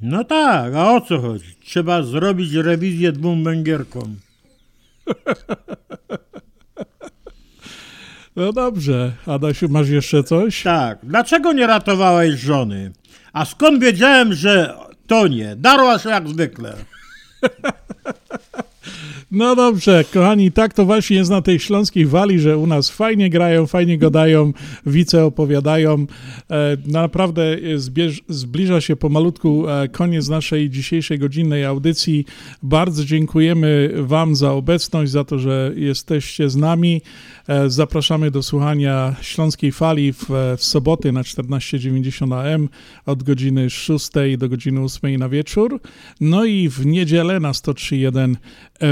No 0.00 0.24
tak, 0.24 0.74
a 0.74 0.92
o 0.92 1.00
co 1.00 1.20
chodzi? 1.20 1.54
Trzeba 1.64 2.02
zrobić 2.02 2.52
rewizję 2.52 3.12
dwóm 3.12 3.44
węgierkom. 3.44 4.16
No 8.36 8.52
dobrze. 8.52 9.12
Adasiu, 9.26 9.68
masz 9.68 9.88
jeszcze 9.88 10.24
coś? 10.24 10.62
Tak. 10.62 10.98
Dlaczego 11.02 11.52
nie 11.52 11.66
ratowałeś 11.66 12.40
żony? 12.40 12.92
A 13.32 13.44
skąd 13.44 13.82
wiedziałem, 13.82 14.34
że 14.34 14.74
to 15.06 15.28
nie? 15.28 15.56
Darła 15.56 15.98
się 15.98 16.08
jak 16.08 16.28
zwykle. 16.28 16.76
No 19.36 19.56
dobrze, 19.56 20.04
kochani, 20.12 20.52
tak 20.52 20.74
to 20.74 20.84
właśnie 20.84 21.16
jest 21.16 21.30
na 21.30 21.42
tej 21.42 21.58
śląskiej 21.58 22.06
wali, 22.06 22.38
że 22.38 22.58
u 22.58 22.66
nas 22.66 22.90
fajnie 22.90 23.30
grają, 23.30 23.66
fajnie 23.66 23.98
gadają, 23.98 24.52
wice 24.86 25.24
opowiadają. 25.24 26.06
E, 26.50 26.76
naprawdę 26.86 27.56
zbliża 28.28 28.80
się 28.80 28.96
pomalutku 28.96 29.68
e, 29.68 29.88
koniec 29.88 30.28
naszej 30.28 30.70
dzisiejszej 30.70 31.18
godzinnej 31.18 31.64
audycji. 31.64 32.24
Bardzo 32.62 33.04
dziękujemy 33.04 33.94
Wam 33.96 34.36
za 34.36 34.52
obecność, 34.52 35.12
za 35.12 35.24
to, 35.24 35.38
że 35.38 35.72
jesteście 35.76 36.50
z 36.50 36.56
nami. 36.56 37.02
E, 37.48 37.70
zapraszamy 37.70 38.30
do 38.30 38.42
słuchania 38.42 39.14
Śląskiej 39.20 39.72
Fali 39.72 40.12
w, 40.12 40.26
w 40.58 40.64
soboty 40.64 41.12
na 41.12 41.22
14.90 41.22 42.34
AM 42.34 42.68
od 43.06 43.22
godziny 43.22 43.70
6 43.70 44.10
do 44.38 44.48
godziny 44.48 44.80
8 44.80 45.16
na 45.16 45.28
wieczór. 45.28 45.80
No 46.20 46.44
i 46.44 46.68
w 46.68 46.86
niedzielę 46.86 47.40
na 47.40 47.52
103.1 47.52 48.34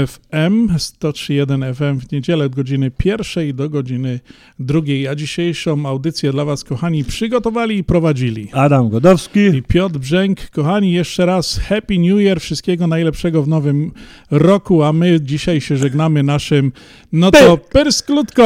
FM, 0.07 0.67
103.1 0.77 1.73
FM 1.75 1.99
w 1.99 2.11
niedzielę 2.11 2.45
od 2.45 2.55
godziny 2.55 2.91
pierwszej 2.91 3.53
do 3.53 3.69
godziny 3.69 4.19
drugiej. 4.59 5.07
A 5.07 5.15
dzisiejszą 5.15 5.85
audycję 5.85 6.31
dla 6.31 6.45
Was, 6.45 6.63
kochani, 6.63 7.03
przygotowali 7.03 7.77
i 7.77 7.83
prowadzili 7.83 8.49
Adam 8.53 8.89
Godowski 8.89 9.39
i 9.39 9.63
Piotr 9.63 9.99
Brzęk. 9.99 10.49
Kochani, 10.49 10.91
jeszcze 10.91 11.25
raz 11.25 11.59
Happy 11.59 11.99
New 11.99 12.19
Year, 12.19 12.39
wszystkiego 12.41 12.87
najlepszego 12.87 13.43
w 13.43 13.47
nowym 13.47 13.91
roku, 14.31 14.83
a 14.83 14.93
my 14.93 15.21
dzisiaj 15.21 15.61
się 15.61 15.77
żegnamy 15.77 16.23
naszym, 16.23 16.71
no 17.11 17.31
to 17.31 17.57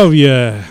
Oh. 0.01 0.11
Yeah. 0.11 0.63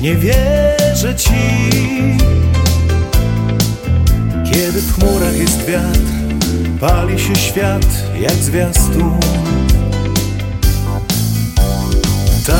Nie 0.00 0.14
wierzę 0.16 1.14
ci. 1.16 1.30
Kiedy 4.52 4.80
w 4.80 4.94
chmurach 4.94 5.36
jest 5.36 5.64
wiatr 5.64 6.00
Pali 6.80 7.18
się 7.18 7.36
świat 7.36 7.86
jak 8.20 8.32
zwiastun. 8.32 9.18
Tak 12.46 12.56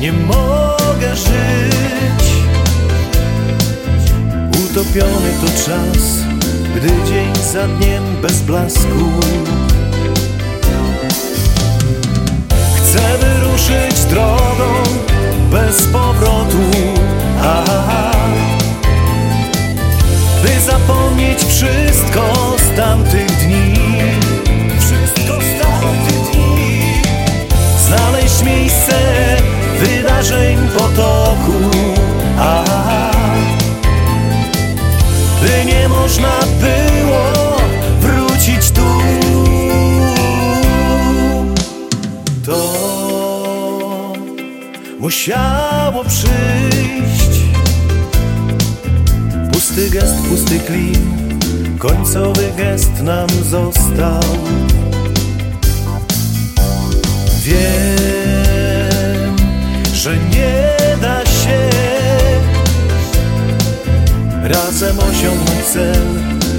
nie 0.00 0.12
mogę 0.12 1.16
żyć. 1.16 2.30
Utopiony 4.64 5.30
to 5.40 5.46
czas 5.46 6.18
Gdy 6.76 6.88
dzień 6.88 7.32
za 7.52 7.68
dniem 7.68 8.02
bez 8.22 8.42
blasku 8.42 9.10
Chcę 12.90 13.18
wyruszyć 13.18 14.04
drogą 14.04 14.82
bez 15.50 15.86
powrotu 15.86 16.58
Aha. 17.42 18.10
By 20.42 20.60
zapomnieć 20.60 21.44
wszystko 21.44 22.56
z 22.58 22.76
tamtych 22.76 23.26
dni 23.26 23.74
Wszystko 24.78 25.40
z 25.40 25.62
tamtych 25.62 26.32
dni 26.32 26.80
Znaleźć 27.86 28.42
miejsce 28.42 28.96
wydarzeń 29.80 30.68
potoku 30.78 31.70
Aha. 32.38 33.10
By 35.42 35.64
nie 35.64 35.88
można 35.88 36.39
musiało 45.10 46.04
przyjść. 46.04 47.40
Pusty 49.52 49.90
gest, 49.90 50.14
pusty 50.28 50.60
klin 50.60 51.38
Końcowy 51.78 52.52
gest 52.56 53.02
nam 53.02 53.28
został. 53.28 54.22
Wiem, 57.42 59.36
że 59.94 60.16
nie 60.16 60.76
da 61.02 61.24
się 61.24 61.70
Razem 64.42 64.98
osiągnąć 64.98 65.64
cel 65.72 66.06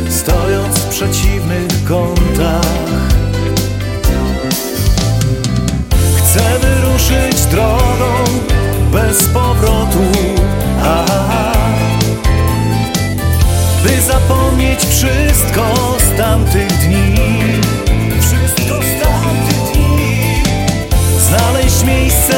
Stojąc 0.10 0.78
w 0.78 0.89
przeciwnych 0.89 1.84
kątach 1.88 3.11
Chcę 6.32 6.59
wyruszyć 6.59 7.45
drogą 7.45 8.23
bez 8.91 9.23
powrotu 9.23 9.99
Aha. 10.84 11.51
By 13.84 14.01
zapomnieć 14.01 14.79
wszystko 14.79 15.97
z 15.99 16.17
tamtych 16.17 16.67
dni 16.67 17.17
Wszystko 18.21 18.75
z 18.75 19.03
tamtych 19.03 19.73
dni 19.73 20.43
Znaleźć 21.19 21.84
miejsce 21.84 22.34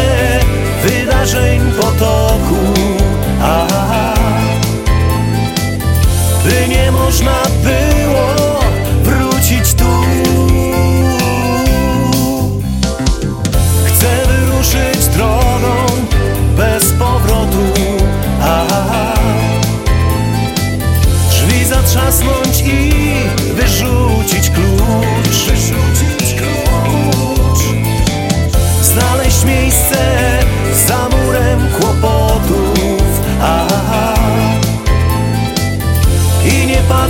wydarzeń 0.83 1.71
potoku 1.81 2.73
Aha. 3.41 4.13
By 6.43 6.67
nie 6.67 6.91
można 6.91 7.41
było 7.63 8.02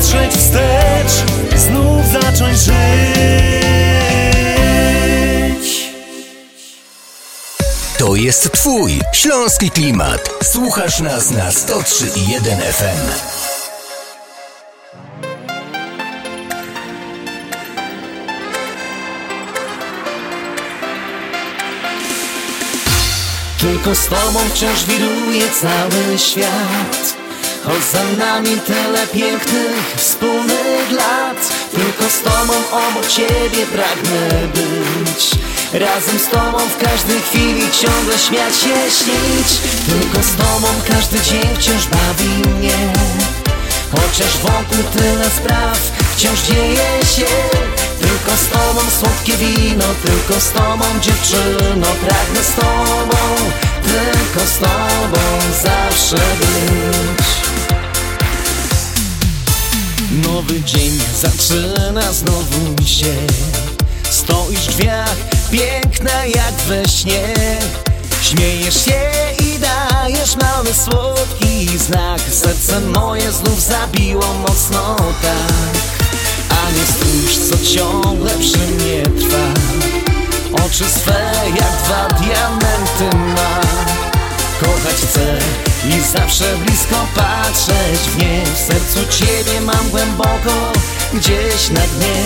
patrzeć 0.03 0.31
wstecz 0.31 1.23
Znów 1.55 2.07
zacząć 2.07 2.57
żyć 2.57 2.73
To 7.97 8.15
jest 8.15 8.51
Twój 8.51 9.01
śląski 9.13 9.71
klimat. 9.71 10.29
Słuchasz 10.43 10.99
nas 10.99 11.31
na 11.31 11.49
103.1 11.49 12.61
FM. 12.61 13.09
Tylko 23.59 23.95
z 23.95 24.07
tobą 24.07 24.39
wciąż 24.49 24.85
wiruje 24.85 25.49
cały 25.61 26.19
świat 26.19 27.22
Choć 27.65 27.83
za 27.83 28.25
nami 28.25 28.59
tyle 28.59 29.07
pięknych 29.07 29.93
wspólnych 29.95 30.91
lat 30.91 31.53
Tylko 31.71 32.09
z 32.09 32.21
tobą 32.21 32.53
obok 32.71 33.07
ciebie 33.07 33.65
pragnę 33.65 34.47
być. 34.53 35.31
Razem 35.73 36.19
z 36.19 36.27
tobą 36.27 36.57
w 36.57 36.77
każdej 36.77 37.21
chwili 37.21 37.61
ciągle 37.71 38.17
śmiać 38.17 38.55
się, 38.55 38.77
śnić. 38.99 39.49
Tylko 39.89 40.23
z 40.23 40.35
tobą 40.35 40.67
każdy 40.87 41.21
dzień 41.21 41.55
wciąż 41.55 41.87
bawi 41.87 42.49
mnie. 42.49 42.77
Chociaż 43.91 44.37
wokół 44.37 44.83
tyle 44.93 45.29
spraw 45.29 45.77
wciąż 46.15 46.39
dzieje 46.39 47.05
się. 47.15 47.33
Tylko 47.99 48.31
z 48.37 48.47
tobą 48.47 48.81
słodkie 48.99 49.33
wino, 49.37 49.85
tylko 50.05 50.41
z 50.41 50.51
tobą 50.51 50.85
dziewczyno. 51.01 51.87
Pragnę 51.87 52.43
z 52.43 52.55
tobą, 52.55 53.17
tylko 53.83 54.47
z 54.47 54.57
tobą 54.57 55.21
zawsze 55.63 56.15
być 56.15 57.42
Nowy 60.13 60.61
dzień 60.63 60.99
zaczyna 61.21 62.13
znowu 62.13 62.83
się. 62.85 63.15
Stoisz 64.09 64.59
w 64.59 64.67
drzwiach, 64.67 65.15
piękna 65.51 66.25
jak 66.25 66.53
we 66.67 66.89
śnie. 66.89 67.33
Śmiejesz 68.21 68.85
się 68.85 69.01
i 69.39 69.59
dajesz 69.59 70.35
mały 70.35 70.73
słodki 70.73 71.77
znak. 71.77 72.21
Serce 72.31 72.81
moje 72.81 73.31
znów 73.31 73.61
zabiło 73.61 74.33
mocno 74.47 74.95
tak. 75.21 76.07
A 76.49 76.71
nie 76.71 76.85
stróż, 76.85 77.49
co 77.49 77.73
ciągle 77.73 78.31
przy 78.31 78.57
mnie 78.57 79.03
trwa. 79.03 79.47
Oczy 80.65 80.83
swe 80.89 81.31
jak 81.59 81.83
dwa 81.83 82.07
diamenty 82.07 83.17
ma 83.17 83.61
Kochać 84.63 84.95
chcę 84.95 85.37
i 85.89 86.17
zawsze 86.17 86.57
blisko 86.57 87.07
patrzeć 87.15 87.99
w 87.99 88.17
nie. 88.17 88.43
W 88.45 88.57
sercu 88.57 88.99
Ciebie 89.17 89.61
mam 89.61 89.89
głęboko, 89.89 90.71
gdzieś 91.13 91.69
na 91.69 91.81
dnie. 91.81 92.23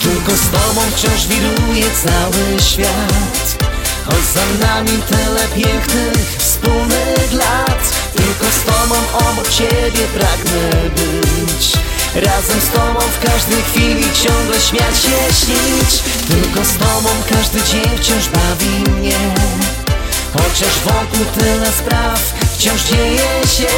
Tylko 0.00 0.32
z 0.32 0.50
Tobą 0.50 0.80
wciąż 0.96 1.26
wiruje 1.26 1.84
cały 2.04 2.60
świat. 2.60 3.64
Choć 4.06 4.24
za 4.34 4.66
nami 4.66 4.90
tyle 5.08 5.48
pięknych 5.48 6.36
wspólnych 6.38 7.32
lat 7.32 7.76
Tylko 8.16 8.46
z 8.46 8.64
tobą 8.64 8.94
obok 9.28 9.48
ciebie 9.48 10.06
pragnę 10.14 10.90
być. 10.90 11.72
Razem 12.14 12.60
z 12.60 12.68
tobą 12.68 13.00
w 13.00 13.26
każdej 13.26 13.62
chwili 13.62 14.04
ciągle 14.12 14.60
śmiać 14.60 14.98
się 14.98 15.34
śnić. 15.44 16.02
Tylko 16.28 16.64
z 16.64 16.76
tobą 16.76 17.08
każdy 17.30 17.62
dzień 17.62 17.98
wciąż 17.98 18.28
bawi 18.28 18.90
mnie 18.90 19.18
Chociaż 20.36 20.78
wokół 20.84 21.24
tyle 21.38 21.72
spraw 21.72 22.34
wciąż 22.56 22.82
dzieje 22.82 23.46
się. 23.56 23.72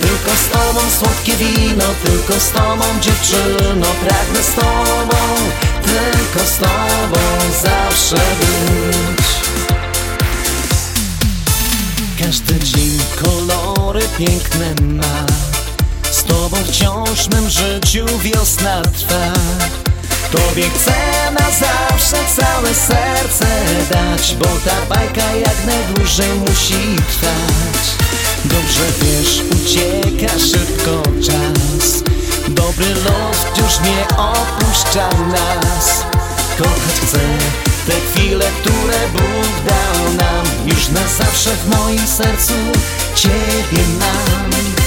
Tylko 0.00 0.30
z 0.30 0.48
tobą 0.52 0.80
słodkie 0.98 1.36
wino, 1.36 1.84
tylko 2.04 2.40
z 2.40 2.50
tobą 2.50 2.84
dziewczyno. 3.00 3.86
Pragnę 3.86 4.42
z 4.42 4.54
tobą, 4.54 5.16
tylko 5.82 6.46
z 6.46 6.56
tobą 6.56 7.20
zawsze 7.62 8.16
być. 8.16 9.26
Każdy 12.20 12.60
dzień 12.60 12.98
kolory 13.24 14.00
piękne 14.18 14.74
ma. 14.82 15.26
Z 16.10 16.24
tobą 16.24 16.56
wciąż 16.64 17.28
mym 17.28 17.50
życiu 17.50 18.06
wiosna 18.18 18.82
trwa 18.82 19.32
Tobie 20.34 20.70
chcę 20.70 20.92
na 21.32 21.50
zawsze 21.50 22.16
całe 22.36 22.74
serce 22.74 23.46
dać 23.90 24.36
Bo 24.38 24.44
ta 24.44 24.94
bajka 24.94 25.34
jak 25.34 25.66
najdłużej 25.66 26.34
musi 26.34 26.96
trwać. 26.96 27.84
Dobrze 28.44 28.84
wiesz, 29.00 29.42
ucieka 29.50 30.38
szybko 30.38 31.02
czas. 31.26 32.02
Dobry 32.48 32.94
los 32.94 33.36
wciąż 33.36 33.80
nie 33.80 34.16
opuszcza 34.16 35.08
nas. 35.08 36.04
Kochać 36.58 37.00
chcę 37.06 37.18
te 37.86 37.92
chwile, 37.92 38.44
które 38.60 39.08
Bóg 39.12 39.66
dał 39.66 40.14
nam. 40.14 40.46
Już 40.66 40.88
na 40.88 41.08
zawsze 41.18 41.50
w 41.50 41.68
moim 41.68 42.06
sercu 42.06 42.54
Ciebie 43.14 43.82
mam 44.00 44.83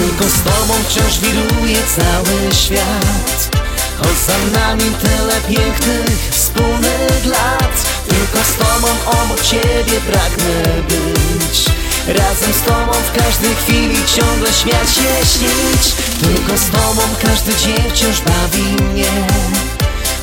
Tylko 0.00 0.24
z 0.24 0.42
Tobą 0.42 0.74
wciąż 0.88 1.18
wiruje 1.18 1.78
cały 1.96 2.54
świat. 2.54 3.56
Choć 3.98 4.18
za 4.26 4.58
nami 4.60 4.84
tyle 4.84 5.40
pięknych, 5.40 6.18
wspólnych 6.30 7.26
lat. 7.26 7.86
Tylko 8.08 8.38
z 8.44 8.54
Tobą 8.54 8.88
obok 9.06 9.42
Ciebie 9.42 10.00
pragnę 10.10 10.82
być. 10.88 11.64
Razem 12.06 12.52
z 12.52 12.62
Tobą 12.62 12.92
w 12.92 13.22
każdej 13.22 13.54
chwili 13.54 13.96
ciągle 14.06 14.52
śmiać 14.52 14.88
się 14.94 15.26
śnić. 15.32 15.94
Tylko 16.20 16.58
z 16.58 16.66
Tobą 16.70 17.02
każdy 17.22 17.52
dzień 17.56 17.90
wciąż 17.90 18.20
bawi 18.20 18.82
mnie. 18.82 19.26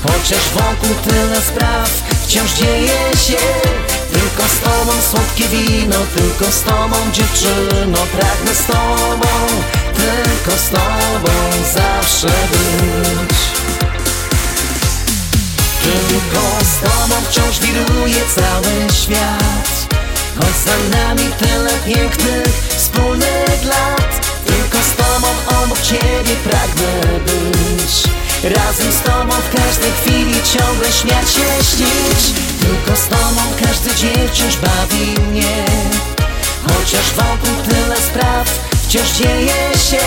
Chociaż 0.03 0.49
wokół 0.53 0.95
tyle 1.03 1.41
spraw 1.41 1.89
wciąż 2.27 2.53
dzieje 2.53 2.97
się 3.27 3.37
Tylko 4.13 4.43
z 4.49 4.59
Tobą 4.59 4.91
słodkie 5.11 5.47
wino, 5.47 5.97
tylko 6.15 6.51
z 6.51 6.61
Tobą 6.61 6.95
dziewczyno 7.13 7.97
Pragnę 7.97 8.55
z 8.55 8.65
Tobą, 8.65 9.27
tylko 9.93 10.57
z 10.59 10.69
Tobą 10.69 11.33
zawsze 11.73 12.27
być. 12.27 13.37
Tylko 15.83 16.41
z 16.63 16.79
Tobą 16.79 17.15
wciąż 17.29 17.59
wiruje 17.59 18.21
cały 18.35 18.93
świat 18.93 19.87
Choć 20.37 20.55
za 20.65 20.97
nami 20.97 21.23
tyle 21.39 21.71
pięknych, 21.85 22.47
wspólnych 22.77 23.63
lat. 23.65 24.27
Tylko 24.45 24.77
z 24.77 24.95
Tobą 24.95 25.27
obok 25.63 25.81
Ciebie 25.81 26.35
pragnę 26.43 27.19
być. 27.19 28.03
Razem 28.55 28.91
z 28.91 29.01
Tobą 29.01 29.33
w 29.33 29.55
każdej 29.55 29.91
chwili 29.91 30.33
ciągle 30.43 30.91
śmiać 30.91 31.29
się 31.29 31.75
śnić 31.75 32.46
Tylko 32.59 33.01
z 33.01 33.07
Tobą 33.07 33.41
każdy 33.63 33.95
dzień 33.95 34.27
wciąż 34.27 34.57
bawi 34.57 35.21
mnie. 35.29 35.65
Chociaż 36.67 37.13
wokół 37.13 37.63
tyle 37.69 37.95
spraw 37.95 38.47
wciąż 38.87 39.11
dzieje 39.11 39.77
się. 39.89 40.05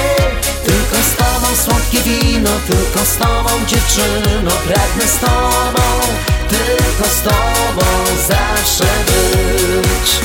Tylko 0.64 0.96
z 0.96 1.16
Tobą 1.16 1.46
słodkie 1.64 1.98
wino, 1.98 2.50
tylko 2.66 3.06
z 3.06 3.16
Tobą 3.16 3.50
dziewczyno. 3.66 4.50
Pragnę 4.50 5.04
z 5.06 5.18
Tobą, 5.18 5.82
tylko 6.48 7.10
z 7.14 7.22
Tobą 7.22 7.86
zawsze 8.28 8.84
być 9.06 10.20